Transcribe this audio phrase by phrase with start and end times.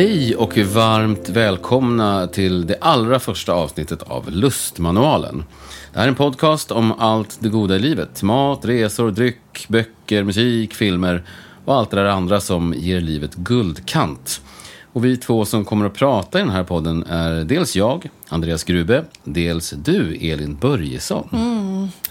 [0.00, 5.44] Hej och varmt välkomna till det allra första avsnittet av Lustmanualen.
[5.92, 8.22] Det här är en podcast om allt det goda i livet.
[8.22, 11.22] Mat, resor, dryck, böcker, musik, filmer
[11.64, 14.40] och allt det där andra som ger livet guldkant.
[14.92, 18.64] Och vi två som kommer att prata i den här podden är dels jag, Andreas
[18.64, 21.28] Grube, dels du, Elin Börjesson.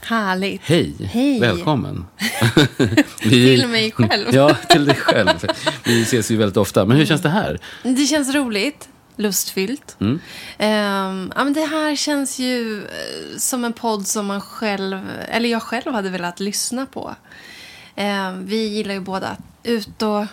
[0.02, 0.62] Härligt.
[0.64, 0.94] Hej.
[1.12, 1.40] Hej.
[1.40, 2.06] välkommen.
[3.24, 4.28] Vi- Till mig själv.
[4.36, 5.46] Ja, till dig själv.
[5.86, 6.86] Vi ses ju väldigt ofta.
[6.86, 7.60] Men hur känns det här?
[7.84, 8.90] Det känns roligt.
[9.16, 9.96] Lustfyllt.
[10.00, 10.20] Mm.
[10.58, 15.00] Ehm, ja, men det här känns ju eh, som en podd som man själv,
[15.30, 17.16] eller jag själv hade velat lyssna på.
[17.96, 20.26] Ehm, vi gillar ju båda att ut och,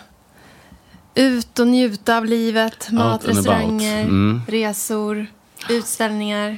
[1.17, 2.91] ut och njuta av livet.
[2.91, 4.41] Mat, restauranger, Mm.
[4.47, 5.27] resor,
[5.69, 6.57] utställningar.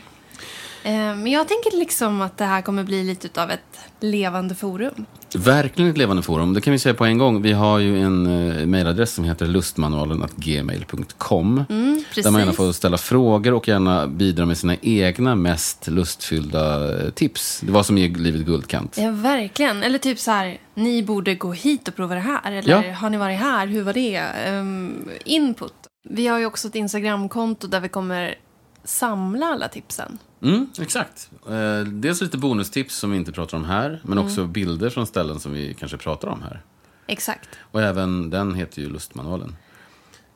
[0.83, 5.05] Ehm, Men jag tänker liksom att det här kommer bli lite av ett levande forum.
[5.35, 6.53] Verkligen ett levande forum.
[6.53, 7.41] Det kan vi säga på en gång.
[7.41, 11.63] Vi har ju en uh, mejladress som heter lustmanualen.gmail.com.
[11.69, 12.03] Mm.
[12.15, 17.09] Där man gärna får ställa frågor och gärna bidra med sina egna mest lustfyllda eh,
[17.09, 17.61] tips.
[17.65, 18.97] Det var som ger livet guldkant.
[18.97, 19.83] Ja, verkligen.
[19.83, 22.51] Eller typ så här, ni borde gå hit och prova det här.
[22.51, 22.93] Eller Ja.
[22.93, 24.15] har ni varit här, hur var det?
[24.15, 25.73] Ehm, input.
[26.09, 28.35] Vi har ju också ett Instagramkonto där vi kommer
[28.83, 30.17] samla alla tipsen.
[30.41, 31.29] Mm, exakt.
[31.49, 34.01] Eh, dels lite bonustips som vi inte pratar om här.
[34.03, 34.51] Men också Mm.
[34.53, 36.61] bilder från ställen som vi kanske pratar om här.
[37.07, 37.49] Exakt.
[37.71, 39.55] Och även den heter ju Lustmanualen.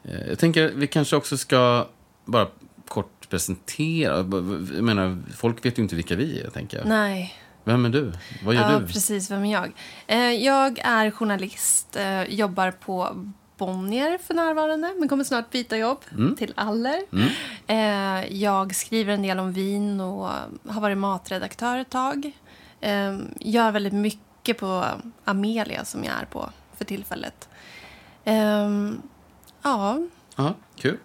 [0.04, 1.88] Eh, Jag tänker vi kanske också ska
[2.26, 2.48] bara
[2.88, 4.18] kort presentera.
[4.18, 6.88] Jag menar, folk vet ju inte vilka vi är, tänker jag.
[6.88, 7.34] Nej.
[7.64, 8.12] Vem är du?
[8.44, 8.88] Vad gör Ja, du?
[8.88, 9.32] precis.
[9.32, 9.72] Vem är jag?
[10.08, 13.26] Eh, jag är journalist, eh, jobbar på
[13.58, 16.36] Bonnier för närvarande, men kommer snart byta jobb Mm.
[16.36, 17.00] till Aller.
[17.68, 20.30] Eh, jag skriver en del om vin och
[20.68, 22.32] har varit matredaktör ett tag.
[22.82, 24.86] Eh, gör väldigt mycket på
[25.26, 27.50] Amelia som jag är på för tillfället.
[28.24, 28.70] Eh,
[29.64, 30.00] ja,
[30.36, 30.98] Ja, kul.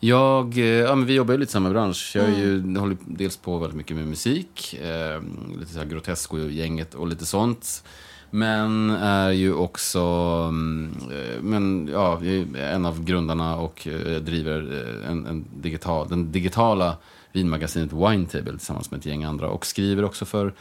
[0.00, 2.12] Jag, eh, ja, men vi jobbar ju lite i samma bransch.
[2.14, 2.76] Jag är ju, Mm.
[2.76, 5.22] håller dels på väldigt mycket med musik, eh,
[5.58, 7.84] lite så här Grotesco-gänget och lite sånt.
[8.30, 10.00] Men är ju också
[10.48, 12.20] mm, eh, men, ja,
[12.56, 16.96] en av grundarna och eh, driver eh, en, en digital, den digitala
[17.32, 19.48] vinmagasinet Winetable tillsammans med ett gäng andra.
[19.48, 20.54] Och skriver också för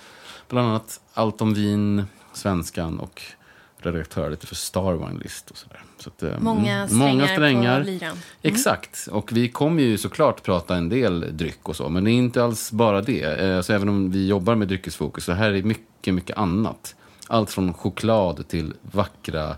[0.50, 3.22] bland annat Allt om vin, Svenskan och
[3.78, 5.82] redaktör lite för Star Wine List och sådär.
[6.00, 7.80] Så att, eh, många mm, strängar, många strängar.
[7.80, 8.18] på lyran.
[8.42, 9.08] Exakt.
[9.12, 12.44] Och vi kommer ju såklart prata en del dryck och så, men det är inte
[12.44, 13.66] alls bara det.
[13.66, 16.96] Så även om vi jobbar med dryckesfokus, så här är mycket, mycket annat.
[17.28, 19.56] Allt från choklad till vackra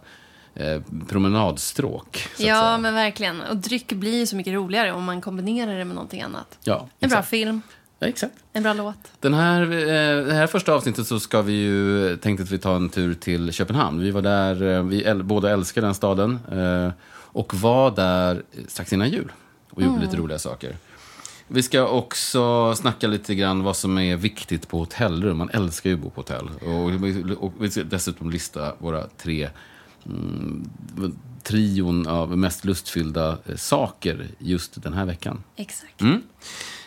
[0.55, 2.27] eh, promenadstråk.
[2.37, 3.41] Ja, men verkligen.
[3.41, 6.57] Och dryck blir ju så mycket roligare om man kombinerar det med någonting annat.
[6.63, 7.29] ja, En bra exakt.
[7.29, 7.61] film,
[7.99, 8.33] Ja, exakt.
[8.53, 8.95] en bra låt.
[9.19, 12.75] Den här, eh, det här första avsnittet så ska vi ju, tänkte att vi tar
[12.75, 13.99] en tur till Köpenhamn.
[13.99, 16.39] Vi var där, eh, vi äl, båda älskar den staden.
[16.51, 19.31] Eh, och var där strax innan jul.
[19.71, 20.75] Och gjorde lite roliga saker.
[21.51, 25.37] Vi ska också snacka lite grann vad som är viktigt på hotellrum.
[25.37, 26.49] Man älskar ju att bo på hotell.
[26.61, 29.49] Och, och vi ska dessutom lista våra tre
[30.05, 30.69] mm,
[31.43, 35.43] trion av mest lustfyllda eh, saker just den här veckan.
[35.55, 36.01] Exakt.
[36.01, 36.21] Mm.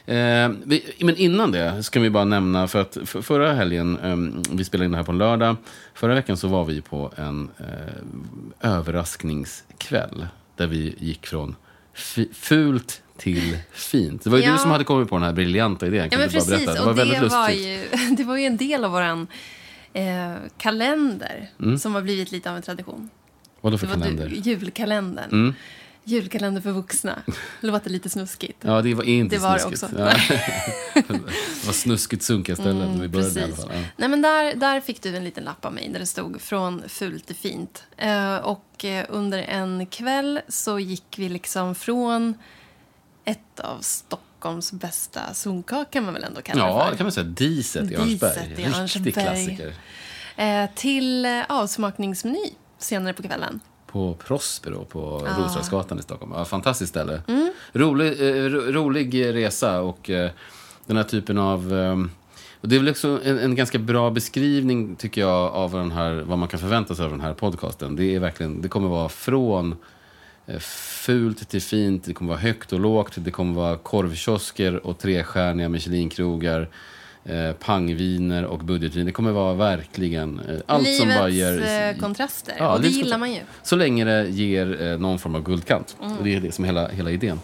[0.07, 4.43] Eh, vi, men innan det ska vi bara nämna, för att för, förra helgen, eh,
[4.57, 5.57] vi spelade in det här på en lördag,
[5.95, 11.57] förra veckan så var vi på en eh, överraskningskväll där vi gick från
[12.33, 14.25] fult till fint.
[14.25, 14.53] Det var ju Ja.
[14.53, 16.05] du som hade kommit på den här briljanta idén.
[16.05, 16.67] Ja, Kan men du bara precis.
[16.67, 17.67] Det och var väldigt det var, lustigt.
[18.11, 19.03] ju, det var ju en del av vår
[19.93, 21.79] eh, kalender Mm.
[21.79, 23.11] som har blivit lite av en tradition.
[23.61, 24.29] Vadå Det för var kalender?
[24.29, 25.31] Du, julkalendern.
[25.33, 25.55] Mm.
[26.05, 27.19] Julkalender för vuxna.
[27.61, 28.59] Låter lite snuskigt.
[28.61, 29.83] Ja, det var inte Det var det snuskigt.
[29.83, 29.99] också.
[29.99, 30.07] Ja.
[31.09, 32.83] det var snuskigt sunkiga ställen.
[32.89, 33.65] Mm, vi började i alla precis.
[33.65, 33.75] fall.
[33.77, 33.83] Ja.
[33.97, 36.83] Nej, men där, där fick du en liten lapp av mig där det stod från
[36.89, 37.83] fult till fint.
[37.97, 42.35] Eh, och eh, under en kväll så gick vi liksom från
[43.25, 46.97] ett av Stockholms bästa sunkak kan man väl ändå kalla Ja, det det för.
[46.97, 47.25] kan man säga.
[47.27, 48.85] Diset i Diset Örnsberg.
[48.85, 49.75] Riktig klassiker.
[50.37, 53.61] Eh, till eh, avsmakningsmeny senare på kvällen.
[53.87, 55.41] På Prospero på Ah.
[55.45, 56.33] Roslagsgatan i Stockholm.
[56.37, 57.23] Ja, fantastiskt ställe.
[57.29, 57.53] Mm.
[57.73, 60.31] Rolig, eh, ro, rolig resa och eh,
[60.87, 61.75] den här typen av...
[61.79, 61.97] Eh,
[62.61, 66.13] och det är väl också en, en ganska bra beskrivning, tycker jag, av den här,
[66.27, 67.97] vad man kan förvänta sig av den här podcasten.
[67.97, 69.77] Det, är verkligen, det kommer vara från
[70.61, 75.69] fult till fint, det kommer vara högt och lågt, det kommer vara korvkiosker och trestjärniga
[75.69, 76.69] Michelin-krogar,
[77.25, 79.07] eh, pangviner och budgetvin.
[79.07, 81.91] Det kommer vara verkligen eh, allt Livets som bara ger...
[81.93, 82.55] eh, kontraster.
[82.59, 83.41] Ja, och det livets gillar man ju.
[83.63, 85.97] Så länge det ger eh, någon form av guldkant.
[86.03, 86.19] Mm.
[86.19, 87.41] Och det är det som är hela, hela idén.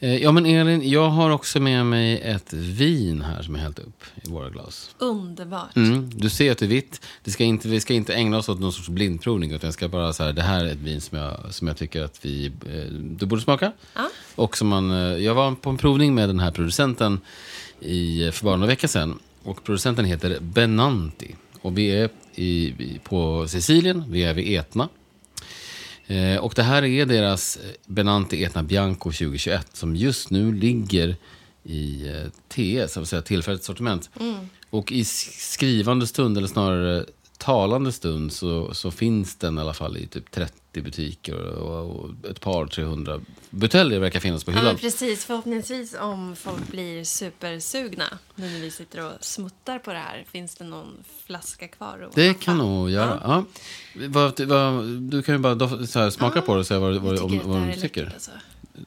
[0.00, 3.78] Eh, Ja, men Elin, jag har också med mig ett vin här som jag hällt
[3.78, 4.94] upp i våra glas.
[4.98, 5.76] Underbart.
[5.76, 7.00] Mm, du ser att det är vitt.
[7.24, 9.50] Det ska inte, vi ska inte ägna oss åt någon sorts blindprovning.
[9.52, 11.76] Utan jag ska bara så här, det här är ett vin som jag, som jag
[11.76, 13.72] tycker att vi, eh, du borde smaka.
[13.94, 14.08] Ja.
[14.34, 17.20] Och som man, eh, jag var på en provning med den här producenten
[17.80, 19.18] i, för bara några veckor sedan.
[19.42, 21.34] Och producenten heter Benanti.
[21.62, 24.88] Och vi är i, i- på Sicilien, vi är vid Etna.
[26.06, 31.16] Eh, och det här är deras eh, Benanti Etna Bianco 2021 som just nu ligger
[31.64, 34.10] i eh, TS, alltså tillfälligt sortiment.
[34.70, 37.04] Och i skrivande stund, eller snarare
[37.42, 42.10] talande stund, så, så finns den i alla fall i typ 30 butiker och, och
[42.30, 44.72] ett par, 300 buteljer verkar finnas på Ja, hyllan.
[44.72, 45.24] men precis.
[45.24, 50.24] Förhoppningsvis om folk blir supersugna nu när vi sitter och smuttar på det här.
[50.30, 52.10] Finns det någon flaska kvar?
[52.14, 53.20] Det kan nog göra.
[53.24, 53.44] Ja.
[54.08, 57.18] Vad, vad, du kan ju bara dof, här, smaka på det och säga vad, vad,
[57.18, 58.00] om, vad du tycker.
[58.02, 58.30] läckert, alltså.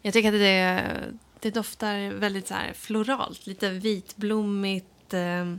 [0.02, 3.48] Jag tycker att det, det doftar väldigt så här floralt.
[3.48, 5.14] Lite vitblommigt.
[5.14, 5.56] Eh,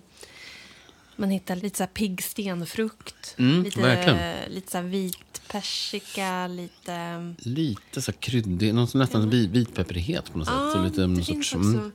[1.16, 3.34] man hittar lite så här pigg stenfrukt.
[3.38, 4.52] Mm, lite, verkligen.
[4.52, 7.34] lite så här vit persika, lite...
[7.38, 10.72] Lite så här kryddig, någon som nästan vit, vitpepprighet på något sätt.
[10.72, 11.92] Så lite, det sorts, mm.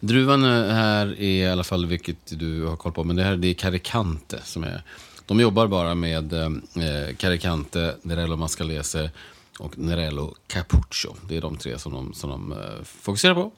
[0.00, 3.36] Druvan eh, här är i alla fall, vilket du har koll på, men det här
[3.36, 4.82] det är Caricante som är...
[5.26, 9.10] De jobbar bara med eh, Caricante, Nerello Mascalese
[9.58, 11.16] och Nerello Capuccio.
[11.28, 13.52] Det är de tre som de, som de eh, fokuserar på.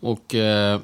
[0.00, 0.80] Och eh,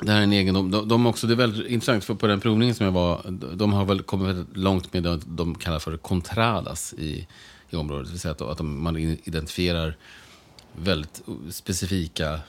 [0.00, 0.70] det här är en egendom.
[0.70, 3.20] De, de också, det är väldigt intressant, för på den provningen som jag var,
[3.54, 7.26] de har väl kommit väldigt långt med det de kallar för contradas i,
[7.70, 8.06] i området.
[8.06, 9.96] Det vill säga att, att de, man identifierar
[10.72, 12.40] väldigt specifika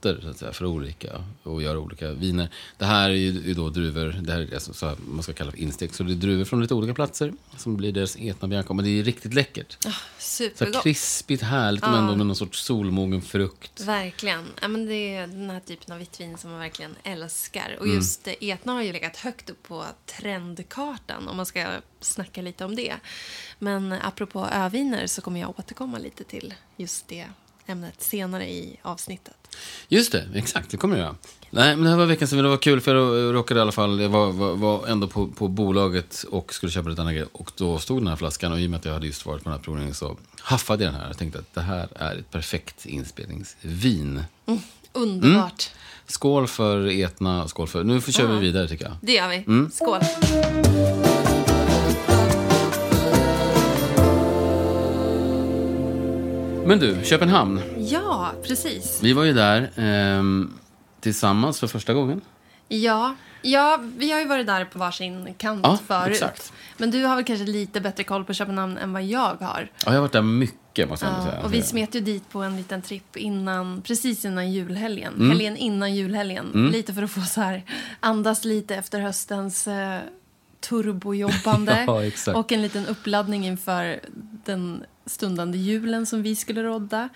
[0.00, 2.48] plotter så att säga, för olika och gör olika viner.
[2.78, 5.50] Det här är ju då druvor, det här är alltså, så här, man ska kalla
[5.50, 8.74] för instekt, så det är druvor från lite olika platser som blir deras etna bianca.
[8.74, 9.76] Men det är riktigt läckert.
[9.82, 10.82] Så här Supergott.
[10.82, 13.80] krispigt, härligt, men ändå med någon sorts solmogen frukt.
[13.80, 14.44] Verkligen.
[14.62, 17.76] Ja, men det är den här typen av vitt vin som man verkligen älskar.
[17.78, 17.96] Och Mm.
[17.96, 21.66] just eh, Etna har ju legat högt upp på trendkartan om man ska
[22.00, 22.94] snacka lite om det.
[23.58, 27.26] Men apropå öviner så kommer jag återkomma lite till just det
[27.68, 29.34] ämnet senare i avsnittet.
[29.88, 30.70] Just det, exakt.
[30.70, 31.16] Det kommer jag göra.
[31.50, 32.38] Nej, men det här var veckan sedan.
[32.38, 35.26] Det var kul för jag råkade i alla fall, jag var, var, var ändå på,
[35.28, 37.28] på bolaget och skulle köpa lite andra grejer.
[37.32, 39.42] Och då stod den här flaskan och i och med att jag hade just varit
[39.42, 41.08] på den här provningen så haffade jag den här.
[41.08, 44.22] Jag tänkte att det här är ett perfekt inspelningsvin.
[44.92, 45.70] Underbart.
[46.06, 47.84] Skål för Etna, skål för...
[47.84, 48.96] Nu kör vi vidare tycker jag.
[49.00, 49.36] Det gör vi.
[49.36, 49.70] Mm.
[49.70, 50.00] Skål.
[56.68, 57.60] Men du, Köpenhamn.
[57.78, 59.00] Ja, precis.
[59.02, 60.52] Vi var ju där ehm,
[61.00, 62.20] tillsammans för första gången.
[62.68, 66.12] Ja, ja, vi har ju varit där på varsin kant Ja, förut.
[66.12, 66.52] exakt.
[66.76, 69.38] Men du har väl kanske lite bättre koll på Köpenhamn än vad jag har.
[69.40, 71.42] Ja, jag har varit där mycket måste jag Ja, säga.
[71.44, 75.14] och vi smet ju dit på en liten tripp innan, precis innan julhelgen.
[75.14, 75.28] Mm.
[75.30, 76.68] Helgen innan julhelgen.
[76.72, 77.64] Lite för att få så här,
[78.00, 80.00] andas lite efter höstens eh,
[80.60, 81.84] turbojobbande.
[82.26, 84.00] Ja, och en liten uppladdning inför
[84.44, 87.08] den stundande julen som vi skulle rodda.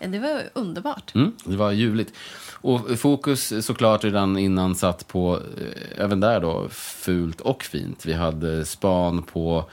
[0.00, 1.14] Eh, Det var underbart.
[1.14, 2.12] Mm, det var ljuvligt.
[2.60, 8.06] Och fokus såklart redan innan satt på, eh, även där då, fult och fint.
[8.06, 9.64] Vi hade span på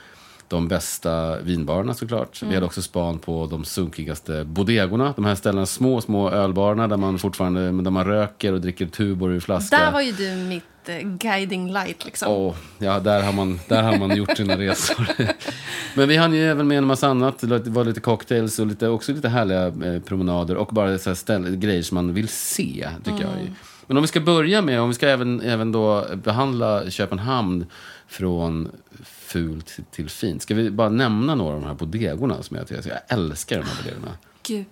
[0.48, 2.42] de bästa vinbarerna såklart.
[2.42, 5.12] Vi hade också span på de sunkigaste bodegorna.
[5.16, 9.36] De här ställena, små, små ölbarerna där man fortfarande där man röker och dricker Tuborg
[9.36, 9.78] ur flaska.
[9.78, 12.32] Där var ju du mitt eh, guiding light liksom.
[12.32, 15.08] Åh, ja, där har, man, där har man gjort sina resor.
[15.94, 17.38] Men vi hann ju även med en massa annat.
[17.38, 20.56] Det var lite cocktails och lite, också lite härliga eh, promenader.
[20.56, 23.30] Och bara så ställ, grejer som man vill se, tycker jag.
[23.44, 23.50] ju.
[23.86, 27.66] Men om vi ska börja med, om vi ska även, även då behandla Köpenhamn
[28.06, 28.68] från
[29.04, 30.42] fult till, fint.
[30.42, 33.82] Ska vi bara nämna några av de här bodegorna som jag jag älskar de här
[33.82, 34.12] bodegorna.
[34.42, 34.66] Gud.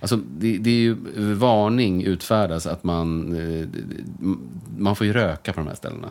[0.00, 0.94] Alltså, det, det är ju
[1.34, 3.68] varning utfärdas att man, eh,
[4.78, 6.08] man får ju röka på de här ställena.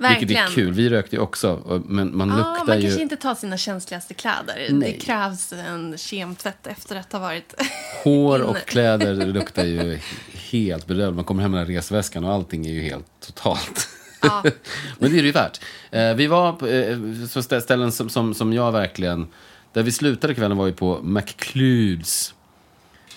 [0.00, 0.44] Vilket Verkligen.
[0.44, 0.72] är kul.
[0.72, 2.82] Vi rökte ju också, men man Ja, luktar man ju...
[2.82, 4.68] kanske inte tar sina känsligaste kläder.
[4.70, 4.92] Nej.
[4.92, 7.54] Det krävs en kemtvätt efter att ha varit...
[8.04, 9.98] Hår och kläder luktar ju
[10.32, 11.16] helt bedrövligt.
[11.16, 13.88] Man kommer hem med den här resväskan och allting är ju helt totalt.
[14.22, 14.42] Ja.
[14.98, 15.60] Men det är det ju värt.
[15.90, 19.26] Eh, vi var på eh, ställen som, som, som jag verkligen...
[19.72, 22.34] Där vi slutade kvällen var ju på McCludes.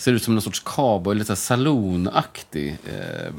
[0.03, 3.33] Ser ut som någon sorts cowboy, lite salonaktig eh,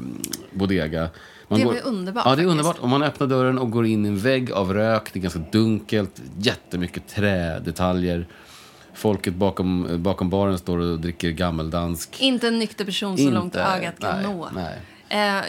[0.51, 1.09] bodega.
[1.47, 2.79] Man Det ju underbart, Ja, det är underbart.
[2.79, 5.39] Om man öppnar dörren och går in i en vägg av rök, det är ganska
[5.51, 8.27] dunkelt, jättemycket trädetaljer.
[8.93, 12.21] Folket bakom, bakom baren står och dricker gammeldansk.
[12.21, 14.49] inte en nykter person så långt ögat kan nej, nå.
[14.55, 14.79] Nej.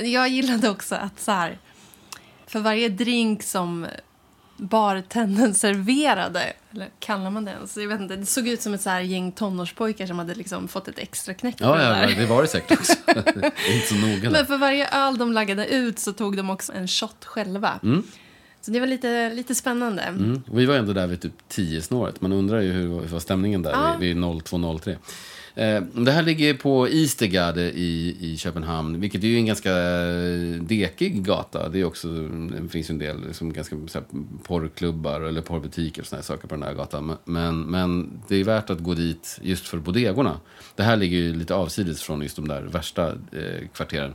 [0.00, 1.58] Eh, jag gillade också att så här,
[2.46, 3.86] för varje drink som
[4.56, 7.76] bartendern serverade, eller kallar man det ens?
[7.76, 10.68] Jag vet inte, det såg ut som ett så här gäng tonårspojkar som hade liksom
[10.68, 12.14] fått ett extra knäck Ja, det ja, där.
[12.16, 12.92] det var det säkert också.
[13.06, 14.30] det är inte så noga.
[14.30, 17.80] Men för varje öl de laggade ut så tog de också en shot själva.
[18.60, 20.02] Så det var lite, lite spännande.
[20.02, 20.42] Mm.
[20.52, 22.20] Vi var ändå där vid typ 10 snåret.
[22.20, 23.96] Man undrar ju hur hur var stämningen där Ja.
[23.98, 24.96] vid, vid 02.03.
[25.56, 30.62] Eh, det här ligger på Eastergade i, i Köpenhamn, vilket är ju en ganska eh,
[30.62, 31.68] dekig gata.
[31.68, 32.08] Det, är också,
[32.62, 34.06] det finns ju en del liksom, ganska så här,
[34.42, 37.16] porrklubbar eller porrbutiker och såna här saker på den här gatan.
[37.24, 40.40] Men, men det är värt att gå dit just för bodegorna.
[40.74, 44.14] Det här ligger ju lite avsides från just de där värsta eh, kvarteren.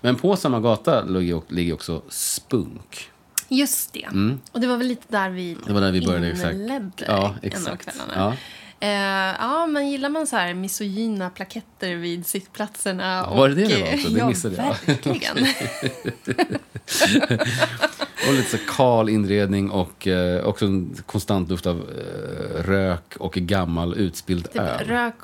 [0.00, 3.10] Men på samma gata ligger, också Spunk.
[3.48, 4.08] Just det.
[4.52, 5.62] Och det var väl lite där vi, Mm.
[5.66, 6.54] Det var där vi började, exakt.
[6.54, 7.84] inledde Ja, en av exakt.
[7.84, 8.12] kvällarna.
[8.14, 8.34] Ja.
[8.80, 8.88] Eh,
[9.38, 13.26] ja, men gillar man så här misogyna plaketter vid sittplatserna?
[13.30, 14.08] Var det det det och, var också?
[14.08, 14.76] Det ja, missade jag.
[14.86, 15.46] verkligen.
[18.28, 23.32] Och lite så kal inredning och eh, också en konstant luft av eh, rök och
[23.32, 24.86] gammal utspilld typ öl.
[24.86, 25.14] rök,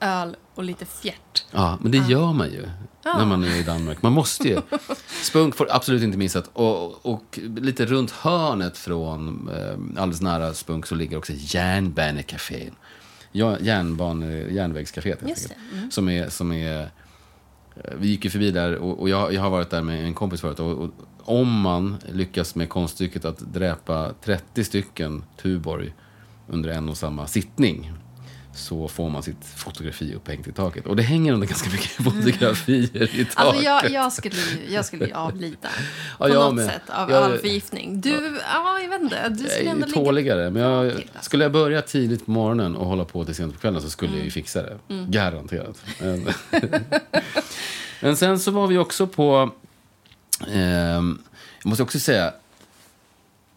[0.00, 1.44] öl och lite fjärt.
[1.50, 2.68] Ja, men det gör man ju
[3.04, 4.02] när man är i Danmark.
[4.02, 4.60] Man måste ju.
[5.22, 6.50] Spunk får absolut inte missat.
[6.52, 12.74] Och, och lite runt hörnet från, eh, alldeles nära Spunk, så ligger också Järnbanecafén.
[13.36, 15.92] Ja, järnbane, järnvägscaféet Just enkelt.
[15.92, 19.50] Som är, som är, eh, vi gick ju förbi där och, och jag, jag har
[19.50, 20.60] varit där med en kompis förut.
[20.60, 20.90] Och, och
[21.24, 25.94] om man lyckas med konststycket att dräpa 30 stycken Tuborg
[26.48, 27.92] under en och samma sittning
[28.56, 30.86] så får man sitt fotografi upphängt i taket.
[30.86, 33.28] Och det hänger under ganska mycket fotografier i taket.
[33.36, 35.56] Alltså jag, jag, skulle, ju- jag skulle ju avlida.
[36.18, 36.66] Ja, på jag något med.
[36.66, 38.00] sätt av Jag- ölförgiftning.
[38.00, 39.28] Du, ja, jag vet inte.
[39.28, 40.50] Du jag skulle ändå tåligare.
[40.50, 41.22] Men jag, till, alltså.
[41.24, 44.10] skulle jag börja tidigt på morgonen och hålla på till sent på kvällen så skulle
[44.10, 44.24] jag Mm.
[44.24, 44.78] ju fixa det.
[45.08, 45.82] Garanterat.
[46.00, 46.28] Men,
[48.00, 49.50] men sen så var vi också på...
[50.52, 51.18] ehm,
[51.62, 52.32] jag måste också säga,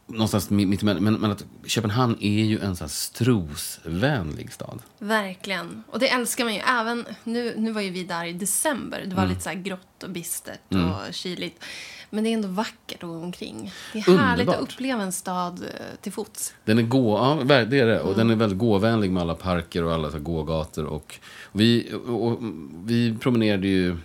[0.09, 4.79] någonstans mitt emellan, men, men att Köpenhamn är ju en sån här strosvänlig stad.
[4.99, 5.83] Verkligen.
[5.91, 6.59] Och det älskar man ju.
[6.59, 9.01] Även, nu, nu var ju vi där i december.
[9.05, 9.29] Det var Mm.
[9.29, 10.59] lite så här grått och bistert
[11.07, 11.63] och kyligt.
[12.09, 13.71] Men det är ändå vackert att gå omkring.
[13.93, 14.55] Det är härligt Underbart.
[14.55, 16.53] att uppleva en stad eh, till fots.
[16.65, 17.99] Den är gå, ja, det är det.
[17.99, 18.17] Och Mm.
[18.17, 20.85] den är väldigt gåvänlig med alla parker och alla så gågator.
[20.85, 21.19] Och
[21.51, 22.39] vi, och,
[22.83, 23.97] vi promenerade ju,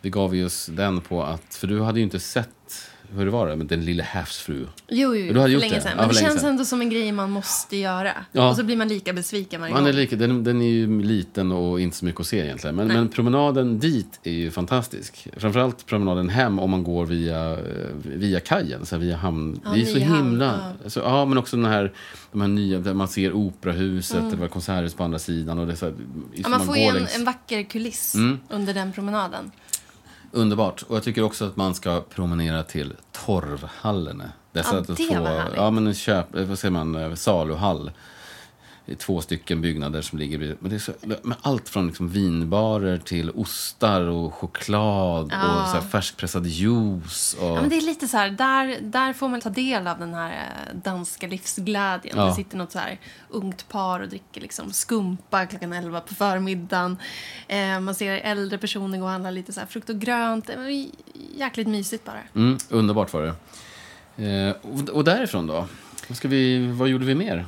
[0.00, 3.30] vi gav ju oss den på att, för du hade ju inte sett, hur det
[3.30, 4.66] var det, med den lille havsfru.
[4.88, 5.80] Jo, jo, Du hade gjort länge det?
[5.80, 5.92] sedan.
[5.96, 6.50] Ja, Men för det känns sedan.
[6.50, 8.12] ändå som en grej man måste göra.
[8.32, 8.50] Ja.
[8.50, 10.00] Och så blir man lika besviken varje Man är gång.
[10.00, 12.76] lika, den, den är ju liten och inte så mycket att se egentligen.
[12.76, 15.28] Men, men promenaden dit är ju fantastisk.
[15.36, 17.58] Framförallt promenaden hem om man går via, eh,
[18.04, 19.60] via kajen, så via hamn.
[19.64, 20.72] Ja, det är så hamn, himla...
[20.86, 21.92] Så, ja, men också den här,
[22.32, 24.30] de här nya, där man ser operahuset, Mm.
[24.30, 25.58] det var konserthus på andra sidan.
[25.58, 25.94] Och det är så här,
[26.34, 28.38] Ja, som man får ju en, längs- en vacker kuliss Mm.
[28.48, 29.50] under den promenaden.
[30.32, 30.82] Underbart.
[30.82, 34.22] Och jag tycker också att man ska promenera till Torvhallen.
[34.52, 35.56] Dessa Ja, att det få, var härligt.
[35.56, 37.90] Ja, men en köp, vad säger man, saluhall.
[38.90, 40.92] Det är två stycken byggnader som ligger vid, men det är så,
[41.22, 45.66] med allt från liksom vinbarer till ostar och choklad och Ja.
[45.72, 47.34] så här färskpressad juice.
[47.40, 49.98] Och, Ja, men det är lite så här, där, där får man ta del av
[49.98, 52.16] den här eh, danska livsglädjen.
[52.18, 52.24] Ja.
[52.24, 56.96] Det sitter något så här ungt par och dricker liksom skumpa klockan 11 på förmiddagen.
[57.48, 60.50] Eh, man ser äldre personer gå och handla lite så här frukt och grönt.
[61.36, 62.20] Jäkligt mysigt bara.
[62.34, 63.34] mm, underbart var det.
[64.30, 65.66] Eh, och, och därifrån då?
[66.10, 67.46] Vad, ska vi, vad gjorde vi mer?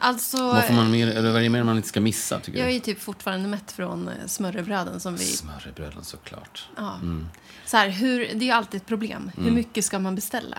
[0.00, 2.40] Alltså, Vad, får man mer, eller vad är det mer man inte ska missa?
[2.40, 5.24] Tycker jag är typ fortfarande mätt från eh, smörrebröden som vi...
[5.24, 6.68] Smörrebröden såklart.
[6.76, 6.94] Ja.
[6.94, 7.26] Mm.
[7.66, 9.30] Så här, hur, det är alltid ett problem.
[9.36, 10.58] Hur mycket ska man beställa?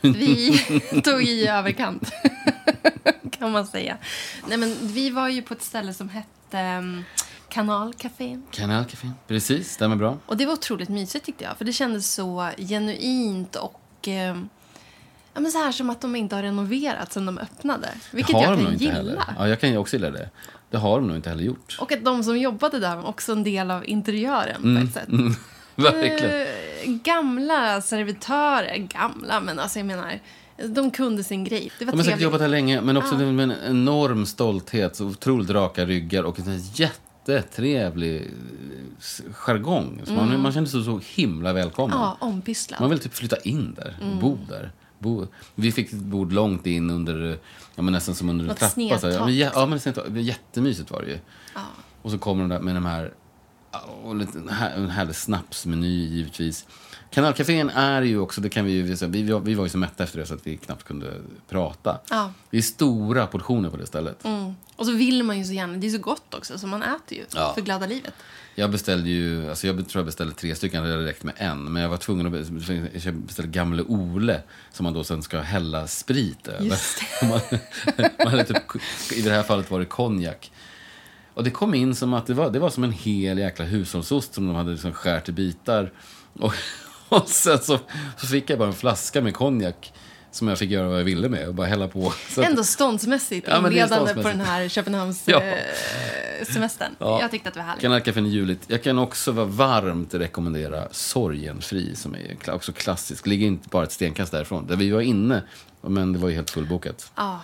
[0.00, 0.58] Vi
[1.04, 2.10] tog i överkant,
[3.38, 3.96] kan man säga.
[4.48, 7.04] Nej, men vi var ju på ett ställe som hette um,
[7.48, 8.40] Kanalcafé.
[8.50, 9.10] Kanalcafé.
[9.26, 10.18] Precis, stämmer bra.
[10.26, 11.58] Och det var otroligt mysigt tyckte jag.
[11.58, 14.36] För det kändes så genuint och eh,
[15.34, 17.88] ja, men så här som att de inte har renoverat sen de öppnade.
[18.12, 18.94] Vilket har jag kan inte gilla.
[18.96, 19.22] heller.
[19.38, 20.30] Ja, jag kan också gilla det.
[20.70, 21.76] Det har de nog inte heller gjort.
[21.80, 24.76] Och att de som jobbade där var också en del av interiören Mm.
[24.82, 25.08] på ett sätt.
[25.74, 26.40] Verkligen.
[26.40, 30.18] Eh, gamla servitörer, gamla men alltså jag menar,
[30.66, 31.70] de kunde sin grej.
[31.78, 33.32] Det var De har säkert jobbat här länge, men också Ja.
[33.32, 40.02] med en enorm stolthet, så otroligt raka ryggar och en jättetrevlig eh, jargong.
[40.04, 41.96] Så man, man kände sig så himla välkommen.
[41.96, 42.08] Mm.
[42.20, 42.80] Ja, ompysslad.
[42.80, 44.20] Man vill typ flytta in där, Mm.
[44.20, 44.70] bo där.
[44.98, 45.26] Bo.
[45.54, 47.38] Vi fick ett bord långt in under,
[47.74, 48.68] ja, men nästan som under en trappa.
[48.74, 48.88] Så här.
[48.90, 50.04] Ja, snedtak, men, ja, men snedtak.
[50.06, 51.18] Det var jättemysigt var det ju.
[51.54, 51.60] Ja.
[52.02, 53.14] Och så kommer de där med de här
[54.02, 56.66] Och lite, här- en härlig snapsmeny givetvis.
[57.10, 60.04] Kanalcafén är ju också, det kan vi ju, vi, vi, vi var ju så mätta
[60.04, 61.12] efter det så att vi knappt kunde
[61.48, 61.98] prata.
[62.10, 62.32] Ja.
[62.50, 64.24] Det är stora portioner på det stället.
[64.24, 64.54] Mm.
[64.76, 65.76] Och så vill man ju så gärna.
[65.76, 67.52] Det är så gott också, så man äter ju Ja.
[67.54, 68.14] för glada livet.
[68.54, 71.72] Jag beställde ju, alltså jag tror jag beställde tre stycken, det hade räckt med en.
[71.72, 72.32] Men jag var tvungen att
[73.26, 76.78] beställa Gamle Ole som man då sen ska hälla sprit över.
[77.28, 77.40] Man,
[78.32, 78.56] man typ,
[79.16, 80.50] I det här fallet var det konjak.
[81.34, 84.34] Och det kom in som att det var, det var som en hel jäkla hushållsost
[84.34, 85.92] som de hade liksom skärt i bitar.
[86.32, 86.54] Och,
[87.22, 87.78] och sen så,
[88.16, 89.92] så fick jag bara en flaska med konjak
[90.30, 92.12] som jag fick göra vad jag ville med och bara hälla på.
[92.30, 95.42] Så Ändå ståndsmässigt Ja, inledande på den här Köpenhamns Ja.
[95.42, 95.54] eh,
[96.52, 96.96] semestern.
[96.98, 97.20] Ja.
[97.20, 97.82] Jag tyckte att det var härligt.
[97.82, 98.64] Kanalcafén är ljuvligt.
[98.66, 103.26] Jag kan också vara varmt rekommendera Sorgenfri som är också klassisk.
[103.26, 104.66] Ligger inte bara ett stenkast därifrån.
[104.66, 105.42] Där vi var inne,
[105.80, 107.12] men det var ju helt fullbokat.
[107.14, 107.40] Ja.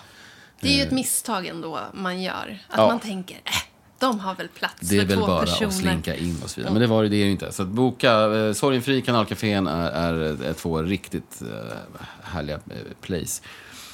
[0.61, 2.59] Det är ju ett misstag ändå man gör.
[2.68, 2.87] Att Ja.
[2.87, 3.52] man tänker, äh,
[3.99, 5.69] de har väl plats Det är för väl två bara personer.
[5.69, 6.73] att slinka in och så vidare.
[6.73, 7.53] Men det var det, det är det inte.
[7.53, 11.77] Så att boka eh, Sorgenfri, Kanalcafén är, är, är två riktigt eh,
[12.23, 13.43] härliga eh, place.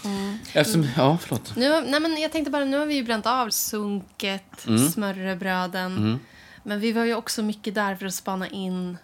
[0.04, 0.38] Mm.
[0.52, 1.57] Eftersom, ja, förlåt.
[1.57, 4.88] Nu, nej men jag tänkte bara, nu har vi ju bränt av sunket, Mm.
[4.88, 6.21] smörrebröden.
[6.62, 8.97] Men vi var ju också mycket där för att spana in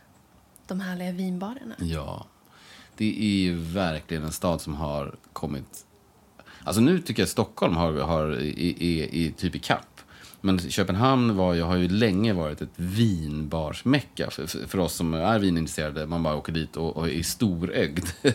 [0.67, 1.75] de härliga vinbarerna.
[1.79, 2.27] Ja,
[2.97, 5.85] det är ju verkligen en stad som har kommit...
[6.65, 9.96] Alltså nu tycker jag Stockholm har, har, är, är, är typ i kapp.
[10.41, 15.39] Men Köpenhamn var ju, har ju länge varit ett vinbarsmecka för, för, oss som är
[15.39, 16.07] vinintresserade.
[16.07, 18.07] Man bara åker dit och, och är storögd.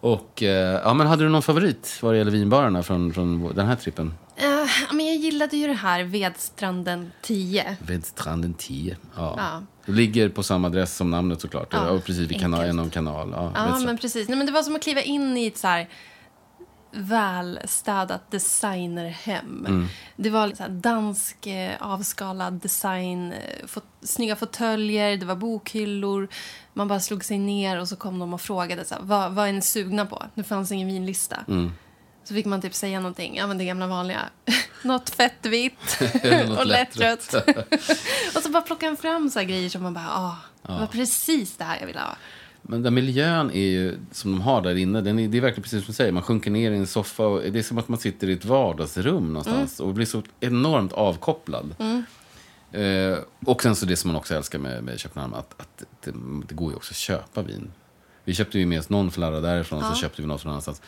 [0.00, 3.66] och, eh, ja, men hade du någon favorit vad det gäller vinbarerna från, från den
[3.66, 4.14] här trippen?
[4.36, 7.76] Eh, men jag gillade ju det här Vedstranden 10.
[7.80, 8.96] Vedstranden 10.
[9.16, 9.34] Ja.
[9.38, 9.62] Ja.
[9.86, 11.68] Det ligger på samma adress som namnet såklart.
[11.70, 13.30] Ja, och precis vid kanal, en kanal.
[13.32, 14.28] Ja, Ja, men precis.
[14.28, 15.88] Nej, men det var som att kliva in i ett så här
[16.92, 19.66] välstädat designerhem.
[19.68, 19.88] Mm.
[20.16, 26.28] Det var så dansk eh, avskalad design, eh, fått, snygga fåtöljer, det var bokhyllor.
[26.72, 29.48] Man bara slog sig ner och så kom de och frågade så här, vad, vad
[29.48, 30.24] är ni sugna på?
[30.34, 31.36] Det fanns ingen vinlista.
[31.48, 31.72] Mm.
[32.24, 34.20] Så fick man typ säga någonting, ja men det gamla vanliga.
[34.82, 36.00] Något fett vitt
[36.48, 37.34] Något och lättrött.
[38.36, 40.86] och så bara plockade han fram så här grejer som man bara, ah, det var
[40.86, 42.16] precis det här jag ville ha.
[42.62, 45.62] Men den miljön är ju, som de har där inne, den är, det är verkligen
[45.62, 46.12] precis som du säger.
[46.12, 48.44] Man sjunker ner i en soffa och det är som att man sitter i ett
[48.44, 51.74] vardagsrum någonstans och blir så enormt avkopplad.
[52.72, 56.12] Eh, och sen så det som man också älskar med, med Köpenhamn, att, att det,
[56.48, 57.72] det går ju också att köpa vin.
[58.24, 60.82] Vi köpte ju med oss någon flarra därifrån, så köpte vi något från annanstans.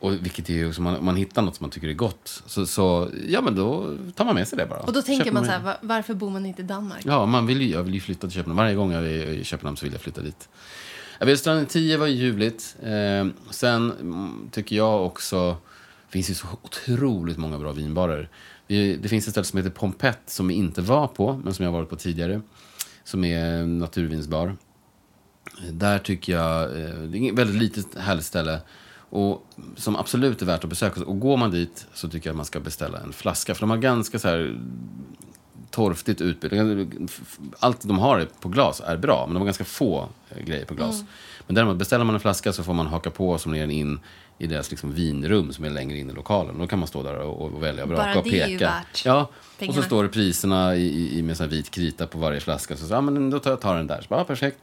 [0.00, 2.66] Och vilket är ju, om man, man hittar något som man tycker är gott, så,
[2.66, 4.78] så ja men då tar man med sig det bara.
[4.80, 7.02] Och då tänker Köper man så här, "Va- varför bor man inte i Danmark?
[7.04, 8.56] Ja, man vill ju, jag vill ju flytta till Köpenhamn.
[8.56, 10.48] Varje gång jag är i Köpenhamn så vill jag flytta dit.
[11.18, 12.76] Jag vet, stranden 10 var ju ljuvligt.
[12.82, 15.56] Eh, sen mm, tycker jag också...
[16.06, 18.28] Det finns ju så otroligt många bra vinbarer.
[18.66, 21.64] Vi, det finns ett ställe som heter Pompett som vi inte var på, men som
[21.64, 22.40] jag har varit på tidigare.
[23.04, 24.56] Som är en naturvinsbar.
[25.72, 26.62] Där tycker jag...
[26.62, 28.60] Eh, det är ett väldigt litet härligt ställe.
[29.10, 31.00] Och som absolut är värt att besöka.
[31.00, 33.54] Och går man dit så tycker jag att man ska beställa en flaska.
[33.54, 34.58] För de har ganska så här
[35.70, 37.08] torftigt utbud.
[37.58, 40.74] Allt de har på glas är bra, men de har ganska få eh, grejer på
[40.74, 41.04] glas.
[41.46, 44.00] Men däremot beställer man en flaska så får man haka på som ner den in
[44.38, 46.58] i deras liksom vinrum som är längre in i lokalen.
[46.58, 48.44] Då kan man stå där och, och välja och Bara vraka och det peka.
[48.44, 49.82] är ju värt ja, och pengarna.
[49.82, 52.76] så står det priserna i, i, med sån vit krita på varje flaska.
[52.76, 54.00] Så, så ja, men då tar jag tar den där.
[54.00, 54.58] Så, bara, ja, perfekt.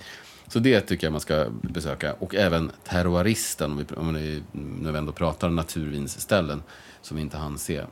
[0.47, 2.13] Så det tycker jag man ska besöka.
[2.13, 4.43] Och även Terroiristen, om vi, om vi,
[4.91, 6.63] vi ändå pratar naturvinsställen
[7.01, 7.84] som vi inte hann se.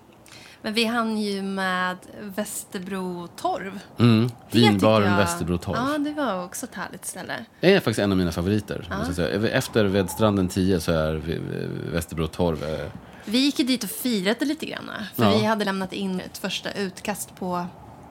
[0.61, 3.79] Men vi hann ju med Västerbro torv.
[3.99, 4.29] Mm.
[4.51, 5.79] Vinbaren Västerbro torg.
[5.91, 7.45] Ja, det var också ett härligt ställe.
[7.59, 8.87] Det är faktiskt en av mina favoriter.
[9.13, 9.49] säga.
[9.49, 11.21] Efter Vedstranden 10 så är
[11.91, 12.63] Västerbro torv...
[12.63, 12.87] eh,
[13.25, 14.91] Vi gick dit och firade lite grann.
[15.15, 15.37] För Ja.
[15.37, 17.65] vi hade lämnat in ett första utkast på,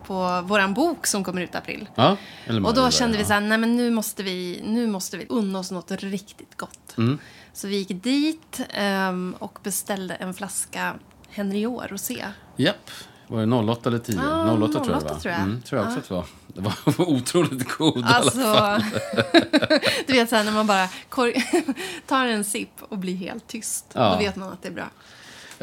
[0.06, 1.88] på våran bok som kommer ut i april.
[1.94, 2.16] Ja,
[2.64, 5.58] Och då kände vi så här, nej men nu måste vi, nu måste vi unna
[5.58, 6.94] oss något riktigt gott.
[6.98, 7.18] Mm.
[7.52, 10.94] Så vi gick dit ehm, och beställde en flaska
[11.30, 12.24] Henriot Rosé.
[12.56, 12.90] Japp.
[13.26, 14.14] Var det 08 eller 10?
[14.16, 15.20] Ja, 08 tror jag 08 det var.
[15.20, 15.42] tror jag.
[15.42, 16.20] Mm, tror jag också Ja.
[16.20, 16.72] att det var.
[16.84, 18.42] Det var otroligt god i alla fall.
[18.44, 18.86] Alltså,
[20.06, 20.88] du vet så här när man bara
[22.06, 23.86] tar en sipp och blir helt tyst.
[23.92, 24.12] Ja.
[24.12, 24.88] Då vet man att det är bra.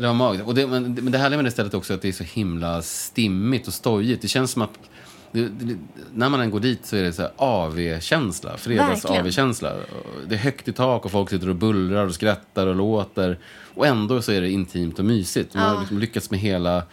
[0.01, 0.47] Det var magiskt.
[0.47, 2.23] Och det, men, men det härliga med det stället också är att det är så
[2.23, 4.21] himla stimmigt och stojigt.
[4.21, 4.79] Det känns som att
[5.31, 5.75] det, det,
[6.13, 8.57] när man än går dit så är det så här AV-känsla.
[8.57, 9.25] Fredags Verkligen.
[9.25, 9.73] AV-känsla.
[10.27, 13.39] Det är högt i tak och folk sitter och bullrar och skrattar och låter.
[13.75, 15.53] Och ändå så är det intimt och mysigt.
[15.55, 15.79] Man har Ja.
[15.79, 16.83] liksom lyckats med hela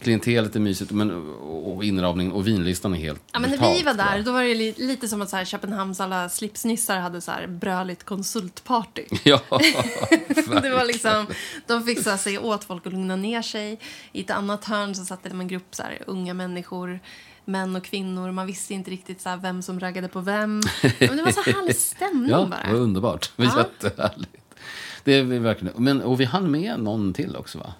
[0.00, 3.94] klientelet är mysigt men, och, inramningen och vinlistan är helt Ja, men när vi var
[3.94, 7.30] där, då var det li lite som att så här, Köpenhamns alla slipsnissar hade så
[7.30, 9.04] här bröligt konsultparty.
[9.24, 9.40] Ja,
[10.62, 11.26] Det var liksom,
[11.66, 13.80] de fick så här, säga åt folk att lugna ner sig.
[14.12, 17.00] I ett annat hörn så satt det en grupp så här, unga människor,
[17.44, 18.32] män och kvinnor.
[18.32, 20.62] Man visste inte riktigt så vem som raggade på vem.
[20.98, 22.66] Men det var så härlig stämning ja bara.
[22.66, 23.32] det var underbart.
[23.36, 23.58] Det var Ja.
[23.82, 24.30] jättehärligt.
[25.04, 25.74] Det är verkligen.
[25.84, 27.74] Men, och vi hann med någon till också va?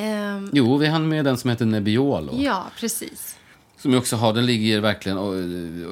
[0.00, 2.32] Ehm, Jo, vi hann med den som heter Nebbiolo.
[2.40, 3.36] ja, precis.
[3.76, 5.28] Som också har, den ligger verkligen och,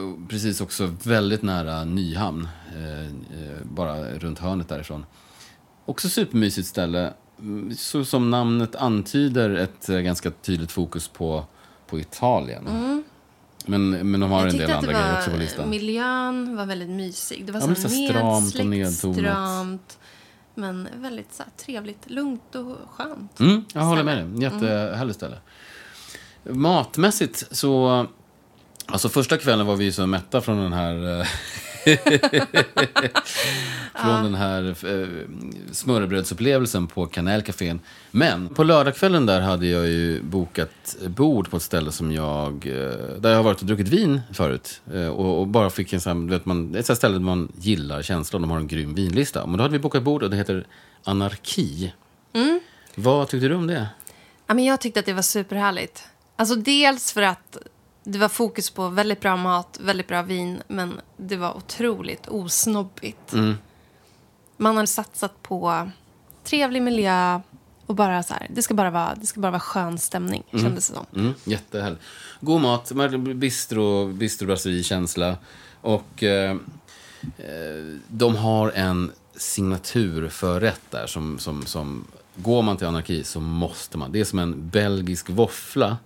[0.05, 2.49] och precis också väldigt nära Nyhamn.
[2.77, 5.07] Eh, eh, bara runt hörnet därifrån.
[5.85, 7.13] Också supermysigt ställe.
[7.41, 11.45] Mm, Så som namnet antyder ett eh, ganska tydligt fokus på,
[11.87, 12.65] på Italien.
[13.67, 15.71] Men, men de har Jag en del andra grejer också på listan.
[15.71, 17.47] miljön var väldigt mysig.
[17.47, 19.17] Det var Ja, så så stramt och nedtonat.
[19.17, 19.99] stramt.
[20.59, 23.41] Men väldigt så här, trevligt, lugnt och skönt.
[23.41, 24.43] Mm, jag håller med dig.
[24.43, 25.37] Jättehärligt ställe.
[26.45, 28.07] Matmässigt så...
[28.87, 31.29] Alltså första kvällen var vi så mätta från den här...
[33.95, 35.09] från den här eh,
[35.73, 37.81] smörrebrödsupplevelsen på Kanelcafén.
[38.11, 42.67] Men på lördagskvällen där hade jag ju bokat bord på ett ställe som jag...
[42.67, 44.81] eh, Där jag har varit och druckit vin förut.
[44.95, 47.53] Eh, Och, och bara fick en sån här, vet man, ett sånt ställe där man
[47.59, 48.43] gillar känslan.
[48.43, 49.47] De har en grym vinlista.
[49.47, 50.67] Men då hade vi bokat bord och det heter
[51.05, 51.93] Anarki.
[52.95, 53.87] Vad tyckte du om det?
[54.47, 56.05] Ja, men jag tyckte att det var superhärligt.
[56.37, 57.57] Alltså dels för att
[58.09, 63.33] det var fokus på väldigt bra mat, väldigt bra vin, men det var otroligt osnobbigt.
[63.33, 63.55] Mm.
[64.57, 65.91] Man hade satsat på
[66.45, 67.41] trevlig miljö
[67.87, 70.89] och bara så här, det ska bara vara, det ska bara vara skön stämning, kändes
[70.89, 71.07] det som.
[71.15, 72.03] Mm, jättehärligt.
[72.41, 72.93] God mat,
[73.35, 75.37] bistro, bistrobrasserie-känsla.
[75.81, 76.57] Och eh,
[77.39, 82.05] eh, de har en signaturförrätt där som, som, som...
[82.35, 84.13] Går man till anarki så måste man.
[84.13, 85.97] Det är som en belgisk våffla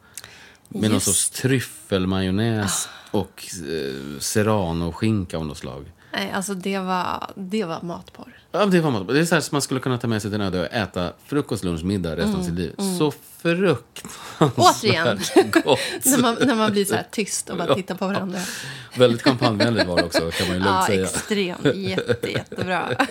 [0.75, 1.07] med någon Just.
[1.07, 5.85] sorts tryffelmajonnäs och eh, serrano-skinka av något slag.
[6.13, 8.39] Nej, alltså det var, det var matporr.
[8.53, 9.09] Ja, det, var mat.
[9.09, 11.13] det är så här man skulle kunna ta med sig till en öde och äta
[11.27, 12.75] frukost, lunch, middag resten av sitt liv.
[12.99, 15.19] Så fruktansvärt Återigen.
[15.51, 15.79] gott.
[16.05, 18.39] när, man, när man blir så här tyst och bara tittar på varandra.
[18.97, 21.05] Väldigt kampanjvänligt var det också, kan man ju lugnt Ja, säga.
[21.05, 21.65] extremt.
[21.75, 22.89] Jätte, jättebra.